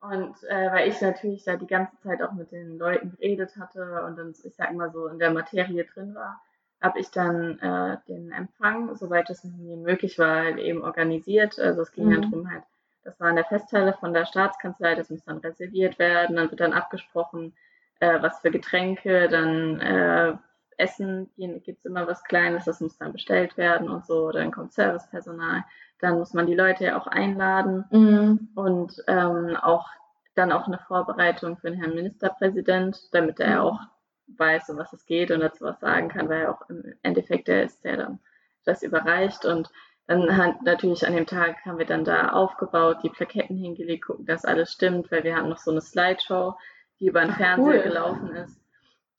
Und 0.00 0.36
äh, 0.44 0.70
weil 0.70 0.88
ich 0.88 1.00
natürlich 1.00 1.44
da 1.44 1.56
die 1.56 1.66
ganze 1.66 1.98
Zeit 1.98 2.22
auch 2.22 2.32
mit 2.32 2.52
den 2.52 2.78
Leuten 2.78 3.10
geredet 3.10 3.56
hatte 3.58 4.04
und 4.04 4.16
dann, 4.16 4.32
ich 4.44 4.54
sag 4.54 4.72
mal 4.72 4.92
so, 4.92 5.08
in 5.08 5.18
der 5.18 5.32
Materie 5.32 5.84
drin 5.84 6.14
war, 6.14 6.40
habe 6.80 7.00
ich 7.00 7.10
dann 7.10 7.58
äh, 7.58 7.96
den 8.06 8.30
Empfang, 8.30 8.94
soweit 8.94 9.28
es 9.30 9.42
mir 9.42 9.76
möglich 9.76 10.18
war, 10.18 10.44
halt 10.44 10.58
eben 10.58 10.82
organisiert. 10.82 11.58
Also 11.58 11.82
es 11.82 11.90
ging 11.90 12.06
mhm. 12.06 12.12
dann 12.12 12.30
drum 12.30 12.50
halt, 12.50 12.62
das 13.02 13.18
war 13.18 13.30
in 13.30 13.36
der 13.36 13.44
Festhalle 13.44 13.94
von 13.94 14.12
der 14.12 14.26
Staatskanzlei, 14.26 14.94
das 14.94 15.10
muss 15.10 15.24
dann 15.24 15.38
reserviert 15.38 15.98
werden, 15.98 16.36
dann 16.36 16.50
wird 16.50 16.60
dann 16.60 16.72
abgesprochen, 16.72 17.56
äh, 17.98 18.22
was 18.22 18.38
für 18.40 18.52
Getränke, 18.52 19.28
dann 19.28 19.80
äh, 19.80 20.36
Essen, 20.78 21.28
gibt 21.36 21.80
es 21.80 21.84
immer 21.84 22.06
was 22.06 22.24
Kleines, 22.24 22.64
das 22.64 22.80
muss 22.80 22.96
dann 22.96 23.12
bestellt 23.12 23.56
werden 23.56 23.88
und 23.88 24.06
so, 24.06 24.30
dann 24.30 24.52
kommt 24.52 24.72
Servicepersonal, 24.72 25.64
dann 26.00 26.18
muss 26.18 26.32
man 26.32 26.46
die 26.46 26.54
Leute 26.54 26.84
ja 26.84 26.98
auch 26.98 27.06
einladen 27.06 27.84
mhm. 27.90 28.48
und 28.54 29.02
ähm, 29.08 29.56
auch 29.56 29.86
dann 30.34 30.52
auch 30.52 30.68
eine 30.68 30.78
Vorbereitung 30.78 31.56
für 31.56 31.70
den 31.70 31.80
Herrn 31.80 31.94
Ministerpräsident, 31.94 33.12
damit 33.12 33.40
er 33.40 33.64
auch 33.64 33.80
weiß, 34.28 34.70
um 34.70 34.76
was 34.76 34.92
es 34.92 35.04
geht 35.04 35.30
und 35.30 35.40
dazu 35.40 35.64
was 35.64 35.80
sagen 35.80 36.08
kann, 36.08 36.28
weil 36.28 36.42
er 36.42 36.52
auch 36.52 36.68
im 36.70 36.94
Endeffekt 37.02 37.48
der 37.48 37.64
ist, 37.64 37.84
der 37.84 37.96
dann 37.96 38.20
das 38.64 38.82
überreicht 38.82 39.44
und 39.44 39.68
dann 40.06 40.38
hat 40.38 40.62
natürlich 40.62 41.06
an 41.06 41.14
dem 41.14 41.26
Tag 41.26 41.56
haben 41.66 41.78
wir 41.78 41.84
dann 41.84 42.04
da 42.04 42.30
aufgebaut, 42.30 42.98
die 43.02 43.10
Plaketten 43.10 43.58
hingelegt, 43.58 44.06
gucken, 44.06 44.24
dass 44.24 44.46
alles 44.46 44.72
stimmt, 44.72 45.12
weil 45.12 45.22
wir 45.22 45.36
hatten 45.36 45.50
noch 45.50 45.58
so 45.58 45.70
eine 45.70 45.82
Slideshow, 45.82 46.54
die 46.98 47.08
über 47.08 47.20
den 47.20 47.34
Fernseher 47.34 47.74
cool. 47.74 47.82
gelaufen 47.82 48.30
ist. 48.34 48.58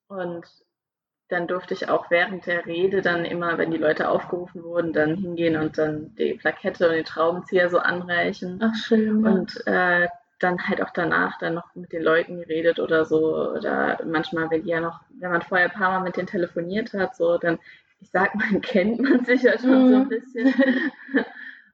Und 0.08 0.48
dann 1.30 1.48
durfte 1.48 1.76
ich 1.76 1.90
auch 1.90 2.10
während 2.10 2.48
der 2.48 2.66
Rede 2.66 3.02
dann 3.02 3.24
immer, 3.24 3.58
wenn 3.58 3.72
die 3.72 3.78
Leute 3.78 4.10
aufgerufen 4.10 4.64
wurden, 4.64 4.94
dann 4.94 5.16
hingehen 5.16 5.56
und 5.58 5.78
dann 5.78 6.16
die 6.16 6.34
Plakette 6.34 6.88
und 6.88 6.96
den 6.96 7.06
Traubenzieher 7.06 7.70
so 7.70 7.78
anreichen. 7.78 8.60
Ach 8.62 8.76
schön. 8.76 9.24
Ja. 9.24 9.32
Und 9.32 9.68
äh, 9.68 10.08
dann 10.40 10.68
halt 10.68 10.82
auch 10.82 10.90
danach 10.90 11.38
dann 11.38 11.54
noch 11.54 11.76
mit 11.76 11.94
den 11.94 12.02
Leuten 12.02 12.38
geredet 12.38 12.80
oder 12.80 13.06
so. 13.06 13.52
Oder 13.52 14.00
manchmal, 14.06 14.50
wenn 14.50 14.64
die 14.64 14.70
ja 14.70 14.82
noch, 14.82 15.02
wenn 15.20 15.32
man 15.32 15.42
vorher 15.44 15.68
ein 15.68 15.78
paar 15.78 15.92
Mal 15.92 16.04
mit 16.04 16.18
denen 16.18 16.28
telefoniert 16.28 16.94
hat, 16.94 17.16
so, 17.16 17.38
dann, 17.38 17.60
ich 18.02 18.10
sag 18.10 18.34
mal, 18.34 18.60
kennt 18.62 19.00
man 19.00 19.24
sich 19.24 19.44
ja 19.44 19.58
schon 19.60 19.86
mhm. 19.86 19.90
so 19.90 19.96
ein 19.96 20.04
mhm. 20.04 20.10
bisschen. 20.10 20.54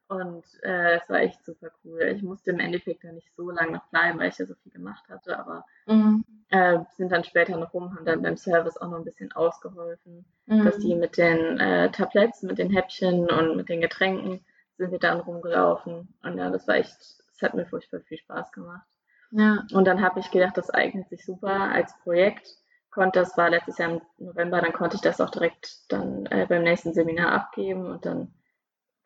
Und 0.08 0.44
äh, 0.62 0.98
es 0.98 1.10
war 1.10 1.22
echt 1.22 1.44
super 1.44 1.72
cool. 1.84 2.02
Ich 2.16 2.22
musste 2.22 2.52
im 2.52 2.60
Endeffekt 2.60 3.04
ja 3.04 3.12
nicht 3.12 3.34
so 3.36 3.50
lange 3.50 3.72
noch 3.72 3.88
bleiben, 3.88 4.20
weil 4.20 4.30
ich 4.30 4.38
ja 4.38 4.46
so 4.46 4.54
viel 4.54 4.72
gemacht 4.72 5.04
hatte, 5.10 5.38
aber 5.40 5.66
mhm. 5.88 6.24
äh, 6.50 6.80
sind 6.96 7.12
dann 7.12 7.24
später 7.24 7.58
noch 7.58 7.74
rum, 7.74 7.96
haben 7.96 8.06
dann 8.06 8.22
beim 8.22 8.38
Service 8.38 8.78
auch 8.78 8.90
noch 8.90 9.00
ein 9.00 9.04
bisschen 9.04 9.32
ausgeholfen, 9.32 10.26
mhm. 10.46 10.64
dass 10.64 10.78
die 10.78 10.94
mit 10.94 11.18
den 11.18 11.60
äh, 11.60 11.90
Tabletts, 11.92 12.44
mit 12.44 12.60
den 12.60 12.70
Häppchen 12.70 13.28
und 13.30 13.58
mit 13.58 13.70
den 13.70 13.82
Getränken 13.82 14.46
sind 14.78 14.92
wir 14.92 15.00
dann 15.00 15.22
rumgelaufen. 15.22 16.14
Und 16.22 16.38
ja, 16.38 16.52
das 16.52 16.68
war 16.68 16.76
echt, 16.76 16.96
es 17.00 17.42
hat 17.42 17.56
mir 17.56 17.66
furchtbar 17.66 18.02
viel 18.02 18.20
Spaß 18.20 18.52
gemacht. 18.52 18.86
Ja. 19.32 19.66
Und 19.74 19.86
dann 19.86 20.02
habe 20.02 20.20
ich 20.20 20.30
gedacht, 20.30 20.56
das 20.56 20.70
eignet 20.70 21.10
sich 21.10 21.26
super 21.26 21.72
als 21.72 21.98
Projekt. 22.04 22.48
Konnte, 22.92 23.20
das 23.20 23.36
war 23.38 23.50
letztes 23.50 23.80
Jahr 23.80 23.90
im 23.90 24.02
November, 24.20 24.62
dann 24.62 24.72
konnte 24.72 24.96
ich 24.96 25.02
das 25.02 25.20
auch 25.20 25.32
direkt 25.32 25.92
dann 25.92 26.28
äh, 26.28 26.46
beim 26.48 26.64
nächsten 26.64 26.94
Seminar 26.94 27.32
abgeben 27.32 27.88
und 27.88 28.06
dann 28.06 28.34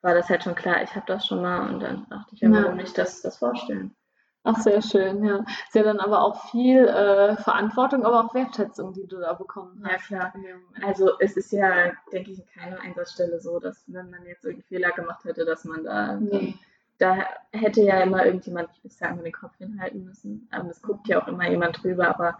war 0.01 0.13
das 0.13 0.29
halt 0.29 0.43
schon 0.43 0.55
klar, 0.55 0.81
ich 0.83 0.95
habe 0.95 1.05
das 1.07 1.25
schon 1.27 1.41
mal 1.41 1.69
und 1.69 1.79
dann 1.81 2.07
dachte 2.09 2.33
ich, 2.33 2.41
ja, 2.41 2.51
warum 2.51 2.77
nicht 2.77 2.97
das, 2.97 3.21
das 3.21 3.37
vorstellen. 3.37 3.95
Ach, 4.43 4.57
sehr 4.57 4.81
schön, 4.81 5.23
ja. 5.23 5.39
Ist 5.39 5.75
ja 5.75 5.83
dann 5.83 5.99
aber 5.99 6.21
auch 6.23 6.49
viel 6.49 6.87
äh, 6.87 7.35
Verantwortung, 7.37 8.05
aber 8.05 8.23
auch 8.23 8.33
Wertschätzung, 8.33 8.93
die 8.93 9.05
du 9.05 9.19
da 9.19 9.33
bekommen 9.33 9.83
hast. 9.83 10.09
Ja, 10.09 10.29
klar. 10.29 10.33
Also 10.81 11.19
es 11.19 11.35
ist 11.35 11.51
ja, 11.51 11.91
denke 12.13 12.31
ich, 12.31 12.39
in 12.39 12.45
keiner 12.47 12.79
Einsatzstelle 12.79 13.39
so, 13.41 13.59
dass 13.59 13.83
wenn 13.87 14.09
man 14.09 14.25
jetzt 14.25 14.45
irgendwie 14.45 14.63
Fehler 14.63 14.91
gemacht 14.91 15.25
hätte, 15.25 15.43
dass 15.43 15.65
man 15.65 15.83
da, 15.83 16.15
nee. 16.15 16.55
da 16.99 17.17
hätte 17.51 17.81
ja 17.81 17.99
immer 17.99 18.25
irgendjemand, 18.25 18.69
ich 18.83 18.95
sage 18.95 19.15
mal, 19.15 19.23
den 19.23 19.33
Kopf 19.33 19.57
hinhalten 19.57 20.05
müssen. 20.05 20.47
Aber 20.51 20.69
es 20.69 20.81
guckt 20.81 21.09
ja 21.09 21.21
auch 21.21 21.27
immer 21.27 21.49
jemand 21.49 21.83
drüber, 21.83 22.07
aber 22.07 22.37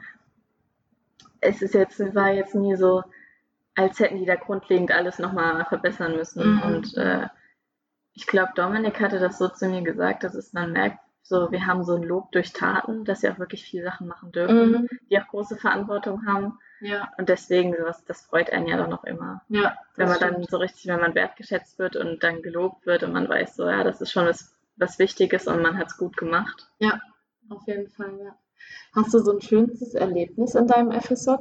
es 1.42 1.62
ist 1.62 1.74
jetzt, 1.74 2.00
war 2.16 2.32
jetzt 2.32 2.56
nie 2.56 2.78
so, 2.78 3.04
als 3.76 4.00
hätten 4.00 4.20
die 4.20 4.26
da 4.26 4.36
grundlegend 4.36 4.92
alles 4.92 5.20
nochmal 5.20 5.66
verbessern 5.66 6.16
müssen. 6.16 6.56
Mhm. 6.56 6.62
Und 6.62 6.98
äh, 6.98 7.28
ich 8.14 8.28
glaube, 8.28 8.52
Dominik 8.56 9.00
hatte 9.00 9.20
das 9.20 9.38
so 9.38 9.48
zu 9.48 9.68
mir 9.68 9.82
gesagt, 9.82 10.24
dass 10.24 10.36
es 10.36 10.54
man 10.54 10.72
merkt, 10.72 11.00
so 11.24 11.52
wir 11.52 11.68
haben 11.68 11.84
so 11.84 11.96
ein 11.96 12.04
Lob 12.04 12.32
durch 12.32 12.54
Taten, 12.54 13.06
dass 13.06 13.22
wir 13.22 13.32
auch 13.32 13.40
wirklich 13.40 13.64
viele 13.64 13.84
Sachen 13.84 14.08
machen 14.08 14.32
dürfen, 14.32 14.72
mhm. 14.72 14.90
die 15.10 15.20
auch 15.20 15.28
große 15.28 15.58
Verantwortung 15.58 16.26
haben. 16.26 16.58
Ja. 16.82 17.12
Und 17.18 17.30
deswegen 17.30 17.76
sowas, 17.78 18.04
das 18.06 18.22
freut 18.22 18.52
einen 18.52 18.68
ja 18.68 18.78
dann 18.78 18.94
auch 18.94 19.04
immer. 19.04 19.42
Ja. 19.50 19.78
Wenn 19.96 20.08
man 20.08 20.18
stimmt. 20.18 20.36
dann 20.36 20.44
so 20.44 20.58
richtig, 20.58 20.88
wenn 20.88 21.00
man 21.00 21.14
wertgeschätzt 21.14 21.78
wird 21.78 21.96
und 21.96 22.24
dann 22.24 22.42
gelobt 22.42 22.86
wird 22.86 23.04
und 23.04 23.14
man 23.14 23.30
weiß 23.30 23.56
so, 23.56 23.70
ja, 23.70 23.84
das 23.84 24.02
ist 24.02 24.12
schon 24.12 24.26
was, 24.26 24.56
was 24.76 24.98
Wichtiges 24.98 25.48
und 25.48 25.62
man 25.62 25.78
hat 25.78 25.88
es 25.88 25.98
gut 25.98 26.18
gemacht. 26.18 26.70
Ja, 26.80 27.00
auf 27.50 27.68
jeden 27.68 27.90
Fall, 27.90 28.18
ja. 28.24 28.36
Hast 28.96 29.14
du 29.14 29.20
so 29.20 29.34
ein 29.34 29.42
schönstes 29.42 29.94
Erlebnis 29.94 30.56
in 30.56 30.68
deinem 30.68 30.92
FSJ? 30.92 31.36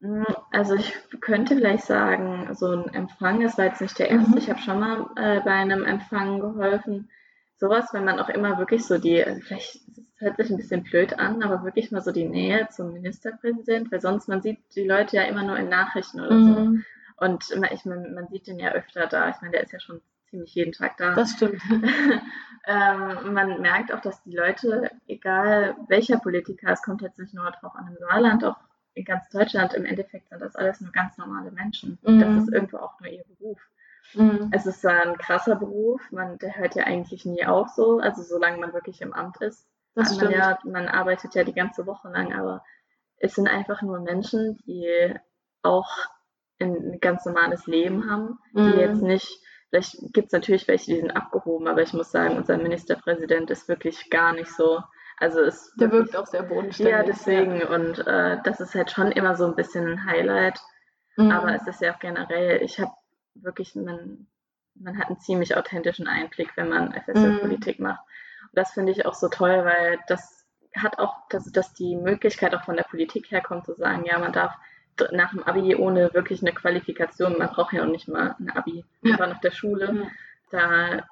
Hm, 0.00 0.24
also 0.50 0.74
ich 0.74 0.94
könnte 1.20 1.56
vielleicht 1.56 1.84
sagen, 1.84 2.54
so 2.54 2.70
ein 2.70 2.94
Empfang, 2.94 3.40
das 3.40 3.58
war 3.58 3.66
jetzt 3.66 3.80
nicht 3.80 3.98
der 3.98 4.10
erste, 4.10 4.30
mhm. 4.30 4.38
ich 4.38 4.48
habe 4.48 4.60
schon 4.60 4.80
mal 4.80 5.06
äh, 5.16 5.40
bei 5.40 5.52
einem 5.52 5.84
Empfang 5.84 6.40
geholfen. 6.40 7.10
Sowas, 7.58 7.92
wenn 7.92 8.04
man 8.04 8.18
auch 8.18 8.30
immer 8.30 8.58
wirklich 8.58 8.86
so 8.86 8.96
die, 8.96 9.22
also 9.22 9.40
vielleicht 9.40 9.80
hört 10.16 10.36
sich 10.38 10.50
ein 10.50 10.56
bisschen 10.56 10.82
blöd 10.82 11.18
an, 11.18 11.42
aber 11.42 11.64
wirklich 11.64 11.90
mal 11.90 12.00
so 12.00 12.12
die 12.12 12.28
Nähe 12.28 12.68
zum 12.70 12.92
Ministerpräsident, 12.92 13.92
weil 13.92 14.00
sonst 14.00 14.28
man 14.28 14.40
sieht 14.40 14.58
die 14.74 14.86
Leute 14.86 15.16
ja 15.16 15.24
immer 15.24 15.42
nur 15.42 15.58
in 15.58 15.68
Nachrichten 15.68 16.20
oder 16.20 16.34
mhm. 16.34 16.54
so. 16.54 17.24
Und 17.24 17.44
ich 17.70 17.84
meine, 17.84 18.08
man 18.08 18.28
sieht 18.28 18.46
den 18.46 18.58
ja 18.58 18.72
öfter 18.72 19.06
da. 19.06 19.28
Ich 19.28 19.36
meine, 19.42 19.52
der 19.52 19.62
ist 19.62 19.72
ja 19.72 19.80
schon 19.80 20.00
ziemlich 20.30 20.54
jeden 20.54 20.72
Tag 20.72 20.96
da. 20.96 21.14
Das 21.14 21.32
stimmt. 21.32 21.60
ähm, 22.66 23.34
man 23.34 23.60
merkt 23.60 23.92
auch, 23.92 24.00
dass 24.00 24.22
die 24.22 24.34
Leute, 24.34 24.90
egal 25.06 25.76
welcher 25.88 26.18
Politiker, 26.18 26.70
es 26.70 26.82
kommt 26.82 27.02
jetzt 27.02 27.18
nicht 27.18 27.34
nur 27.34 27.50
drauf 27.50 27.74
an 27.74 27.88
im 27.88 27.96
Saarland, 27.98 28.44
auch 28.44 28.56
in 28.94 29.04
ganz 29.04 29.28
Deutschland, 29.30 29.74
im 29.74 29.84
Endeffekt 29.84 30.28
sind 30.28 30.42
das 30.42 30.56
alles 30.56 30.80
nur 30.80 30.92
ganz 30.92 31.16
normale 31.18 31.50
Menschen. 31.50 31.98
Mhm. 32.02 32.20
Das 32.20 32.42
ist 32.42 32.52
irgendwo 32.52 32.78
auch 32.78 32.98
nur 33.00 33.10
ihr 33.10 33.24
Beruf. 33.24 33.60
Mhm. 34.14 34.50
Es 34.52 34.66
ist 34.66 34.84
ein 34.84 35.16
krasser 35.18 35.56
Beruf, 35.56 36.00
man, 36.10 36.38
der 36.38 36.56
hört 36.56 36.74
ja 36.74 36.84
eigentlich 36.84 37.24
nie 37.24 37.44
auf 37.44 37.68
so, 37.68 37.98
also 37.98 38.22
solange 38.22 38.58
man 38.58 38.72
wirklich 38.72 39.00
im 39.00 39.12
Amt 39.12 39.40
ist. 39.40 39.66
Das. 39.94 40.16
Man, 40.20 40.30
ja, 40.30 40.58
man 40.64 40.88
arbeitet 40.88 41.34
ja 41.34 41.44
die 41.44 41.54
ganze 41.54 41.86
Woche 41.86 42.08
lang, 42.08 42.32
aber 42.32 42.64
es 43.16 43.34
sind 43.34 43.48
einfach 43.48 43.82
nur 43.82 44.00
Menschen, 44.00 44.58
die 44.66 45.14
auch 45.62 45.90
ein 46.60 46.98
ganz 47.00 47.24
normales 47.24 47.66
Leben 47.66 48.10
haben, 48.10 48.38
die 48.52 48.60
mhm. 48.60 48.78
jetzt 48.78 49.02
nicht, 49.02 49.42
vielleicht 49.68 49.96
gibt 50.12 50.26
es 50.26 50.32
natürlich 50.32 50.68
welche, 50.68 50.92
die 50.92 51.00
sind 51.00 51.10
abgehoben, 51.10 51.68
aber 51.68 51.82
ich 51.82 51.92
muss 51.92 52.10
sagen, 52.10 52.36
unser 52.36 52.56
Ministerpräsident 52.56 53.50
ist 53.50 53.68
wirklich 53.68 54.10
gar 54.10 54.32
nicht 54.32 54.50
so. 54.50 54.80
Also 55.20 55.40
es 55.40 55.72
der 55.76 55.92
wirkt 55.92 56.16
auch 56.16 56.26
sehr 56.26 56.42
bodenständig. 56.42 56.92
Ja, 56.92 57.02
deswegen. 57.02 57.60
Ja. 57.60 57.68
Und 57.68 57.98
äh, 58.06 58.38
das 58.42 58.60
ist 58.60 58.74
halt 58.74 58.90
schon 58.90 59.12
immer 59.12 59.36
so 59.36 59.44
ein 59.44 59.54
bisschen 59.54 59.86
ein 59.86 60.04
Highlight. 60.06 60.58
Mhm. 61.16 61.30
Aber 61.30 61.54
es 61.54 61.66
ist 61.66 61.82
ja 61.82 61.94
auch 61.94 61.98
generell, 61.98 62.62
ich 62.62 62.80
habe 62.80 62.92
wirklich, 63.34 63.74
man, 63.74 64.26
man 64.74 64.98
hat 64.98 65.08
einen 65.08 65.20
ziemlich 65.20 65.56
authentischen 65.56 66.08
Einblick, 66.08 66.56
wenn 66.56 66.70
man 66.70 66.94
FSL-Politik 66.94 67.78
mhm. 67.78 67.86
macht. 67.86 68.00
Und 68.44 68.58
das 68.58 68.72
finde 68.72 68.92
ich 68.92 69.04
auch 69.04 69.14
so 69.14 69.28
toll, 69.28 69.64
weil 69.64 69.98
das 70.08 70.46
hat 70.74 70.98
auch, 70.98 71.28
dass, 71.28 71.50
dass 71.52 71.74
die 71.74 71.96
Möglichkeit 71.96 72.54
auch 72.54 72.64
von 72.64 72.76
der 72.76 72.84
Politik 72.84 73.30
herkommt, 73.30 73.66
zu 73.66 73.74
sagen, 73.74 74.04
ja, 74.06 74.18
man 74.18 74.32
darf 74.32 74.54
nach 75.12 75.30
dem 75.30 75.42
Abi 75.42 75.74
ohne 75.74 76.12
wirklich 76.14 76.42
eine 76.42 76.52
Qualifikation, 76.52 77.38
man 77.38 77.48
braucht 77.48 77.72
ja 77.72 77.82
auch 77.82 77.88
nicht 77.88 78.08
mal 78.08 78.36
ein 78.38 78.50
Abi, 78.50 78.84
ja. 79.02 79.14
aber 79.14 79.26
nach 79.26 79.40
der 79.40 79.50
Schule, 79.50 79.92
ja. 79.92 80.10
da 80.50 81.06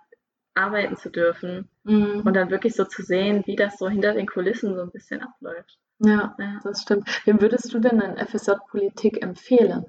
arbeiten 0.59 0.97
zu 0.97 1.11
dürfen 1.11 1.69
mhm. 1.85 2.23
und 2.25 2.35
dann 2.35 2.50
wirklich 2.50 2.75
so 2.75 2.85
zu 2.85 3.03
sehen, 3.03 3.43
wie 3.47 3.57
das 3.57 3.79
so 3.79 3.88
hinter 3.88 4.15
den 4.15 4.27
Kulissen 4.27 4.75
so 4.75 4.83
ein 4.83 4.91
bisschen 4.91 5.23
abläuft. 5.23 5.79
Ja, 6.00 6.37
ja. 6.38 6.61
das 6.62 6.83
stimmt. 6.83 7.09
Wem 7.27 7.41
würdest 7.41 7.73
du 7.73 7.79
denn 7.81 8.00
ein 8.00 8.17
FSJ 8.27 8.53
Politik 8.71 9.23
empfehlen? 9.23 9.87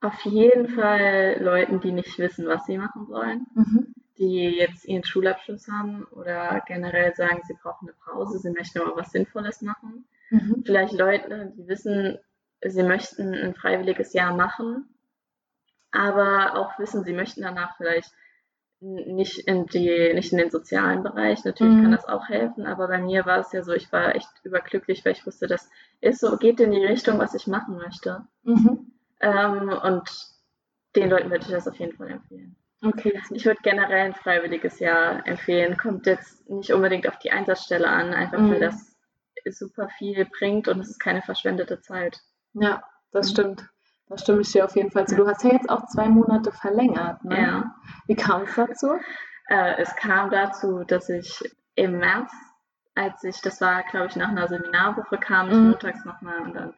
Auf 0.00 0.20
jeden 0.24 0.68
Fall 0.68 1.36
Leuten, 1.40 1.80
die 1.80 1.92
nicht 1.92 2.18
wissen, 2.18 2.46
was 2.46 2.66
sie 2.66 2.76
machen 2.76 3.06
sollen, 3.06 3.46
mhm. 3.54 3.94
die 4.18 4.48
jetzt 4.48 4.84
ihren 4.84 5.04
Schulabschluss 5.04 5.68
haben 5.68 6.04
oder 6.06 6.60
generell 6.66 7.14
sagen, 7.14 7.40
sie 7.46 7.54
brauchen 7.62 7.88
eine 7.88 7.96
Pause, 8.04 8.38
sie 8.38 8.50
möchten 8.50 8.80
aber 8.80 8.96
was 8.96 9.12
Sinnvolles 9.12 9.62
machen. 9.62 10.06
Mhm. 10.30 10.62
Vielleicht 10.64 10.94
Leute, 10.94 11.52
die 11.56 11.68
wissen, 11.68 12.18
sie 12.64 12.82
möchten 12.82 13.34
ein 13.34 13.54
freiwilliges 13.54 14.12
Jahr 14.12 14.34
machen, 14.34 14.88
aber 15.92 16.56
auch 16.56 16.78
wissen, 16.78 17.04
sie 17.04 17.12
möchten 17.12 17.42
danach 17.42 17.76
vielleicht 17.76 18.12
nicht 18.82 19.38
in 19.46 19.66
die, 19.66 20.12
nicht 20.14 20.32
in 20.32 20.38
den 20.38 20.50
sozialen 20.50 21.02
Bereich. 21.02 21.44
Natürlich 21.44 21.74
mhm. 21.76 21.82
kann 21.82 21.92
das 21.92 22.08
auch 22.08 22.28
helfen, 22.28 22.66
aber 22.66 22.88
bei 22.88 22.98
mir 22.98 23.24
war 23.24 23.38
es 23.38 23.52
ja 23.52 23.62
so, 23.62 23.72
ich 23.72 23.92
war 23.92 24.14
echt 24.14 24.28
überglücklich, 24.42 25.04
weil 25.04 25.12
ich 25.12 25.24
wusste, 25.24 25.46
das 25.46 25.70
ist 26.00 26.20
so, 26.20 26.36
geht 26.36 26.60
in 26.60 26.72
die 26.72 26.84
Richtung, 26.84 27.18
was 27.18 27.34
ich 27.34 27.46
machen 27.46 27.76
möchte. 27.76 28.26
Mhm. 28.42 28.92
Ähm, 29.20 29.68
und 29.68 30.10
den 30.96 31.10
Leuten 31.10 31.30
würde 31.30 31.44
ich 31.44 31.50
das 31.52 31.68
auf 31.68 31.76
jeden 31.76 31.96
Fall 31.96 32.10
empfehlen. 32.10 32.56
Okay. 32.84 33.20
Ich 33.30 33.46
würde 33.46 33.60
generell 33.62 34.06
ein 34.06 34.14
freiwilliges 34.14 34.80
Jahr 34.80 35.24
empfehlen. 35.26 35.76
Kommt 35.76 36.06
jetzt 36.06 36.50
nicht 36.50 36.72
unbedingt 36.72 37.08
auf 37.08 37.18
die 37.18 37.30
Einsatzstelle 37.30 37.86
an, 37.86 38.12
einfach 38.12 38.40
mhm. 38.40 38.50
weil 38.50 38.60
das 38.60 38.96
super 39.50 39.88
viel 39.98 40.24
bringt 40.24 40.66
und 40.66 40.80
es 40.80 40.90
ist 40.90 40.98
keine 40.98 41.22
verschwendete 41.22 41.80
Zeit. 41.80 42.20
Ja, 42.54 42.82
das 43.12 43.28
mhm. 43.28 43.32
stimmt. 43.32 43.68
Da 44.08 44.18
stimme 44.18 44.40
ich 44.42 44.52
dir 44.52 44.64
auf 44.64 44.76
jeden 44.76 44.90
Fall 44.90 45.06
zu. 45.06 45.16
Du 45.16 45.26
hast 45.26 45.42
ja 45.44 45.52
jetzt 45.52 45.70
auch 45.70 45.86
zwei 45.86 46.08
Monate 46.08 46.52
verlängert. 46.52 47.24
Ne? 47.24 47.40
Ja. 47.40 47.74
Wie 48.06 48.14
kam 48.14 48.42
es 48.42 48.54
dazu? 48.54 48.98
Äh, 49.48 49.80
es 49.80 49.94
kam 49.96 50.30
dazu, 50.30 50.84
dass 50.84 51.08
ich 51.08 51.40
im 51.74 51.98
März, 51.98 52.32
als 52.94 53.24
ich, 53.24 53.40
das 53.40 53.60
war 53.60 53.82
glaube 53.84 54.08
ich 54.08 54.16
nach 54.16 54.28
einer 54.28 54.48
Seminarwoche, 54.48 55.18
kam 55.18 55.48
ich 55.48 55.56
mhm. 55.56 55.70
montags 55.70 56.04
nochmal 56.04 56.40
und 56.40 56.54
dann 56.54 56.74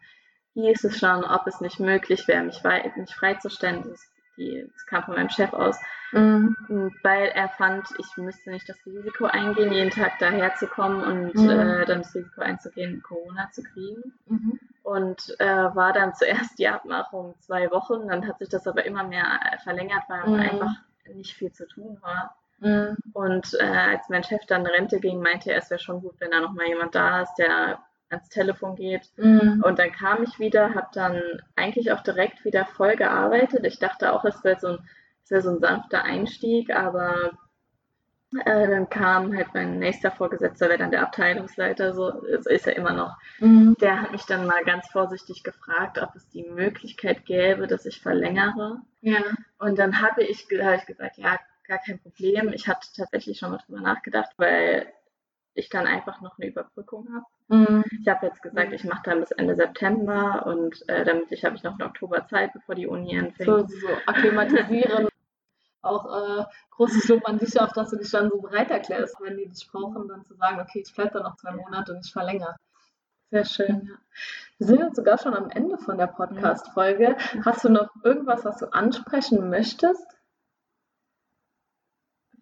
hieß 0.54 0.84
es 0.84 0.98
schon, 0.98 1.24
ob 1.24 1.46
es 1.46 1.60
nicht 1.60 1.80
möglich 1.80 2.28
wäre, 2.28 2.44
mich, 2.44 2.62
mich 2.96 3.14
freizustellen. 3.14 3.82
Das, 3.88 4.00
die, 4.36 4.68
das 4.72 4.86
kam 4.86 5.04
von 5.04 5.14
meinem 5.14 5.28
Chef 5.28 5.52
aus, 5.52 5.78
mhm. 6.12 6.56
weil 7.02 7.28
er 7.28 7.48
fand, 7.48 7.86
ich 7.98 8.16
müsste 8.16 8.50
nicht 8.50 8.68
das 8.68 8.76
Risiko 8.86 9.26
eingehen, 9.26 9.72
jeden 9.72 9.90
Tag 9.90 10.18
daher 10.18 10.54
zu 10.54 10.66
kommen 10.66 11.02
und 11.02 11.34
mhm. 11.34 11.50
äh, 11.50 11.84
dann 11.84 12.02
das 12.02 12.14
Risiko 12.14 12.40
einzugehen, 12.40 13.02
Corona 13.02 13.50
zu 13.52 13.62
kriegen. 13.62 14.14
Mhm 14.26 14.58
und 14.84 15.34
äh, 15.40 15.74
war 15.74 15.92
dann 15.92 16.14
zuerst 16.14 16.58
die 16.58 16.68
Abmachung 16.68 17.34
zwei 17.40 17.70
Wochen, 17.72 18.08
dann 18.08 18.26
hat 18.28 18.38
sich 18.38 18.48
das 18.48 18.68
aber 18.68 18.84
immer 18.84 19.02
mehr 19.02 19.24
äh, 19.24 19.58
verlängert, 19.58 20.04
weil 20.08 20.28
mhm. 20.28 20.40
einfach 20.40 20.72
nicht 21.12 21.34
viel 21.34 21.52
zu 21.52 21.66
tun 21.66 21.98
war. 22.00 22.36
Mhm. 22.60 22.96
Und 23.12 23.56
äh, 23.58 23.64
als 23.64 24.08
mein 24.08 24.22
Chef 24.22 24.46
dann 24.46 24.62
in 24.62 24.68
Rente 24.68 25.00
ging, 25.00 25.20
meinte 25.20 25.50
er, 25.50 25.58
es 25.58 25.70
wäre 25.70 25.80
schon 25.80 26.00
gut, 26.00 26.14
wenn 26.20 26.30
da 26.30 26.40
nochmal 26.40 26.68
jemand 26.68 26.94
da 26.94 27.22
ist, 27.22 27.34
der 27.34 27.80
ans 28.10 28.28
Telefon 28.28 28.76
geht. 28.76 29.10
Mhm. 29.16 29.62
Und 29.66 29.78
dann 29.78 29.90
kam 29.90 30.22
ich 30.22 30.38
wieder, 30.38 30.74
habe 30.74 30.88
dann 30.92 31.20
eigentlich 31.56 31.90
auch 31.90 32.02
direkt 32.02 32.44
wieder 32.44 32.64
voll 32.64 32.96
gearbeitet. 32.96 33.64
Ich 33.64 33.78
dachte 33.80 34.12
auch, 34.12 34.24
es 34.24 34.44
wäre 34.44 34.60
so 34.60 34.68
ein 34.68 34.78
ja 35.30 35.40
so 35.40 35.50
ein 35.50 35.60
sanfter 35.60 36.04
Einstieg, 36.04 36.74
aber 36.74 37.32
äh, 38.44 38.68
dann 38.68 38.88
kam 38.88 39.36
halt 39.36 39.48
mein 39.54 39.78
nächster 39.78 40.10
Vorgesetzter, 40.10 40.68
wäre 40.68 40.78
dann 40.78 40.90
der 40.90 41.02
Abteilungsleiter, 41.02 41.92
so 41.92 42.10
ist, 42.24 42.46
ist 42.46 42.66
er 42.66 42.76
immer 42.76 42.92
noch. 42.92 43.16
Mhm. 43.38 43.76
Der 43.80 44.02
hat 44.02 44.12
mich 44.12 44.24
dann 44.24 44.46
mal 44.46 44.64
ganz 44.64 44.88
vorsichtig 44.88 45.42
gefragt, 45.42 45.98
ob 46.00 46.14
es 46.14 46.28
die 46.28 46.44
Möglichkeit 46.44 47.24
gäbe, 47.24 47.66
dass 47.66 47.86
ich 47.86 48.00
verlängere. 48.00 48.80
Ja. 49.00 49.20
Und 49.58 49.78
dann 49.78 50.00
habe 50.00 50.22
ich, 50.22 50.46
hab 50.60 50.78
ich 50.78 50.86
gesagt, 50.86 51.18
ja, 51.18 51.38
gar 51.66 51.78
kein 51.78 51.98
Problem. 51.98 52.52
Ich 52.52 52.68
hatte 52.68 52.88
tatsächlich 52.96 53.38
schon 53.38 53.50
mal 53.50 53.58
drüber 53.58 53.80
nachgedacht, 53.80 54.32
weil 54.36 54.86
ich 55.54 55.68
dann 55.68 55.86
einfach 55.86 56.20
noch 56.20 56.38
eine 56.38 56.48
Überbrückung 56.48 57.08
habe. 57.14 57.26
Mhm. 57.48 57.84
Ich 58.00 58.08
habe 58.08 58.26
jetzt 58.26 58.42
gesagt, 58.42 58.72
ich 58.72 58.84
mache 58.84 59.02
dann 59.04 59.20
bis 59.20 59.30
Ende 59.30 59.54
September 59.54 60.46
und 60.46 60.88
äh, 60.88 61.04
damit 61.04 61.30
ich 61.30 61.44
habe 61.44 61.56
ich 61.56 61.62
noch 61.62 61.78
einen 61.78 61.88
Oktober 61.88 62.26
Zeit, 62.26 62.52
bevor 62.52 62.74
die 62.74 62.86
Uni 62.86 63.16
anfängt. 63.18 63.48
So, 63.48 63.66
so 63.66 63.88
akklimatisieren. 64.06 65.08
Auch 65.84 66.06
äh, 66.06 66.44
großes 66.70 67.08
Lob 67.08 67.26
an 67.28 67.38
dich 67.38 67.60
auch, 67.60 67.72
dass 67.72 67.90
du 67.90 67.96
dich 67.96 68.10
dann 68.10 68.30
so 68.30 68.40
bereit 68.40 68.70
erklärst, 68.70 69.20
wenn 69.20 69.36
die 69.36 69.48
dich 69.48 69.68
brauchen, 69.70 70.08
dann 70.08 70.24
zu 70.24 70.34
sagen, 70.34 70.60
okay, 70.60 70.82
ich 70.86 70.94
bleibe 70.94 71.12
da 71.12 71.22
noch 71.22 71.36
zwei 71.36 71.52
Monate 71.52 71.92
und 71.92 72.04
ich 72.04 72.12
verlängere. 72.12 72.56
Sehr 73.30 73.44
schön, 73.44 73.88
ja. 73.88 73.94
Wir 74.58 74.66
sind 74.68 74.78
jetzt 74.80 74.96
sogar 74.96 75.18
schon 75.18 75.34
am 75.34 75.50
Ende 75.50 75.76
von 75.76 75.98
der 75.98 76.06
Podcast-Folge. 76.06 77.16
Hast 77.44 77.64
du 77.64 77.68
noch 77.68 77.88
irgendwas, 78.04 78.44
was 78.44 78.58
du 78.58 78.72
ansprechen 78.72 79.50
möchtest? 79.50 80.06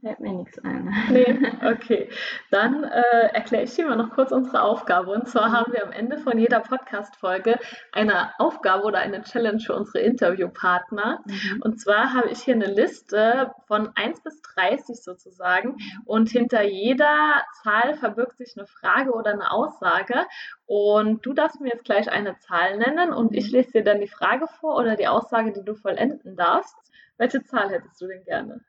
Fällt 0.03 0.19
mir 0.19 0.33
nichts 0.33 0.59
ein. 0.65 0.93
Nee, 1.11 1.39
okay. 1.65 2.11
Dann 2.51 2.83
äh, 2.83 3.29
erkläre 3.35 3.63
ich 3.63 3.75
dir 3.77 3.87
mal 3.87 3.95
noch 3.95 4.11
kurz 4.11 4.33
unsere 4.33 4.61
Aufgabe. 4.63 5.13
Und 5.13 5.29
zwar 5.29 5.53
haben 5.53 5.73
wir 5.73 5.85
am 5.85 5.93
Ende 5.93 6.19
von 6.19 6.41
jeder 6.41 6.59
Podcast-Folge 6.59 7.61
eine 7.93 8.37
Aufgabe 8.41 8.83
oder 8.83 8.99
eine 8.99 9.23
Challenge 9.23 9.61
für 9.61 9.77
unsere 9.77 10.01
Interviewpartner. 10.01 11.23
Mhm. 11.25 11.63
Und 11.63 11.81
zwar 11.81 12.15
habe 12.15 12.31
ich 12.31 12.41
hier 12.41 12.55
eine 12.55 12.67
Liste 12.67 13.53
von 13.69 13.91
1 13.95 14.23
bis 14.23 14.43
30 14.43 15.01
sozusagen. 15.01 15.77
Und 16.05 16.31
hinter 16.31 16.63
jeder 16.63 17.45
Zahl 17.63 17.95
verbirgt 17.95 18.39
sich 18.39 18.55
eine 18.57 18.67
Frage 18.67 19.13
oder 19.13 19.31
eine 19.31 19.53
Aussage. 19.53 20.27
Und 20.67 21.25
du 21.25 21.33
darfst 21.33 21.61
mir 21.61 21.69
jetzt 21.69 21.85
gleich 21.85 22.11
eine 22.11 22.37
Zahl 22.39 22.77
nennen 22.77 23.13
und 23.13 23.37
ich 23.37 23.53
lese 23.53 23.71
dir 23.71 23.85
dann 23.85 24.01
die 24.01 24.09
Frage 24.09 24.49
vor 24.49 24.79
oder 24.79 24.97
die 24.97 25.07
Aussage, 25.07 25.53
die 25.53 25.65
du 25.65 25.77
vollenden 25.77 26.35
darfst. 26.35 26.75
Welche 27.19 27.45
Zahl 27.45 27.71
hättest 27.71 28.01
du 28.01 28.09
denn 28.09 28.25
gerne? 28.25 28.65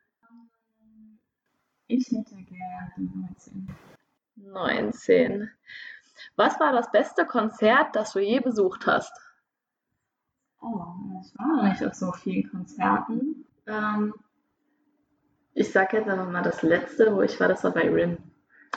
Ich 1.88 2.08
hätte 2.12 2.36
gerne 2.36 2.92
19. 2.98 3.68
19. 4.36 5.50
Was 6.36 6.60
war 6.60 6.72
das 6.72 6.92
beste 6.92 7.26
Konzert, 7.26 7.96
das 7.96 8.14
du 8.14 8.20
je 8.20 8.40
besucht 8.40 8.88
hast? 8.88 9.14
Oh, 10.62 10.86
ich 11.22 11.38
war 11.38 11.58
noch 11.58 11.64
nicht 11.64 11.84
auf 11.84 11.94
so 11.94 12.12
vielen 12.14 12.50
Konzerten. 12.50 13.46
Ähm, 13.68 14.14
ich 15.54 15.72
sage 15.72 15.98
jetzt 15.98 16.10
einfach 16.10 16.30
mal 16.30 16.42
das 16.42 16.64
letzte, 16.64 17.14
wo 17.14 17.22
ich 17.22 17.40
war, 17.40 17.48
das 17.48 17.64
war 17.64 17.72
bei 17.72 17.90
Rin. 17.90 18.18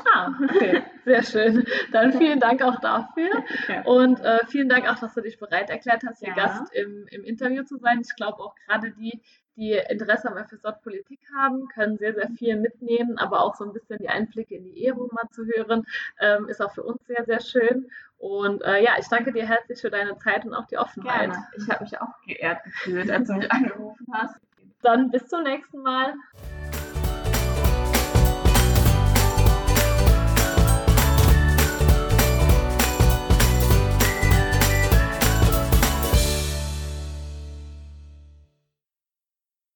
Ah, 0.04 0.32
okay, 0.42 0.82
sehr 1.04 1.22
schön. 1.22 1.64
Dann 1.92 2.12
vielen 2.12 2.40
Dank 2.40 2.62
auch 2.62 2.80
dafür. 2.80 3.44
Und 3.84 4.20
äh, 4.20 4.38
vielen 4.46 4.68
Dank 4.68 4.88
auch, 4.88 4.98
dass 4.98 5.14
du 5.14 5.22
dich 5.22 5.38
bereit 5.38 5.70
erklärt 5.70 6.02
hast, 6.06 6.20
hier 6.20 6.28
ja. 6.28 6.34
Gast 6.34 6.72
im, 6.74 7.06
im 7.10 7.24
Interview 7.24 7.64
zu 7.64 7.78
sein. 7.78 8.00
Ich 8.00 8.14
glaube 8.14 8.38
auch 8.40 8.54
gerade 8.66 8.90
die, 8.90 9.20
die 9.56 9.72
Interesse 9.88 10.30
am 10.30 10.36
FSJ 10.36 10.68
Politik 10.82 11.20
haben, 11.34 11.68
können 11.68 11.96
sehr, 11.96 12.14
sehr 12.14 12.28
viel 12.28 12.56
mitnehmen, 12.56 13.18
aber 13.18 13.42
auch 13.42 13.54
so 13.54 13.64
ein 13.64 13.72
bisschen 13.72 13.98
die 13.98 14.08
Einblicke 14.08 14.54
in 14.54 14.64
die 14.64 14.84
Ehrung 14.84 15.08
mal 15.12 15.28
zu 15.30 15.46
hören, 15.46 15.86
ähm, 16.20 16.48
ist 16.48 16.60
auch 16.60 16.72
für 16.72 16.82
uns 16.82 17.04
sehr, 17.06 17.24
sehr 17.24 17.40
schön. 17.40 17.90
Und 18.18 18.62
äh, 18.62 18.82
ja, 18.82 18.92
ich 18.98 19.08
danke 19.08 19.32
dir 19.32 19.46
herzlich 19.46 19.80
für 19.80 19.90
deine 19.90 20.16
Zeit 20.18 20.44
und 20.44 20.54
auch 20.54 20.66
die 20.66 20.78
Offenheit. 20.78 21.30
Gerne. 21.30 21.46
Ich 21.56 21.68
habe 21.68 21.84
mich 21.84 22.00
auch 22.00 22.20
geehrt 22.26 22.64
gefühlt, 22.64 23.10
als 23.10 23.28
du 23.28 23.34
mich 23.34 23.50
angerufen 23.52 24.06
hast. 24.12 24.40
Dann 24.82 25.10
bis 25.10 25.26
zum 25.26 25.42
nächsten 25.42 25.82
Mal. 25.82 26.14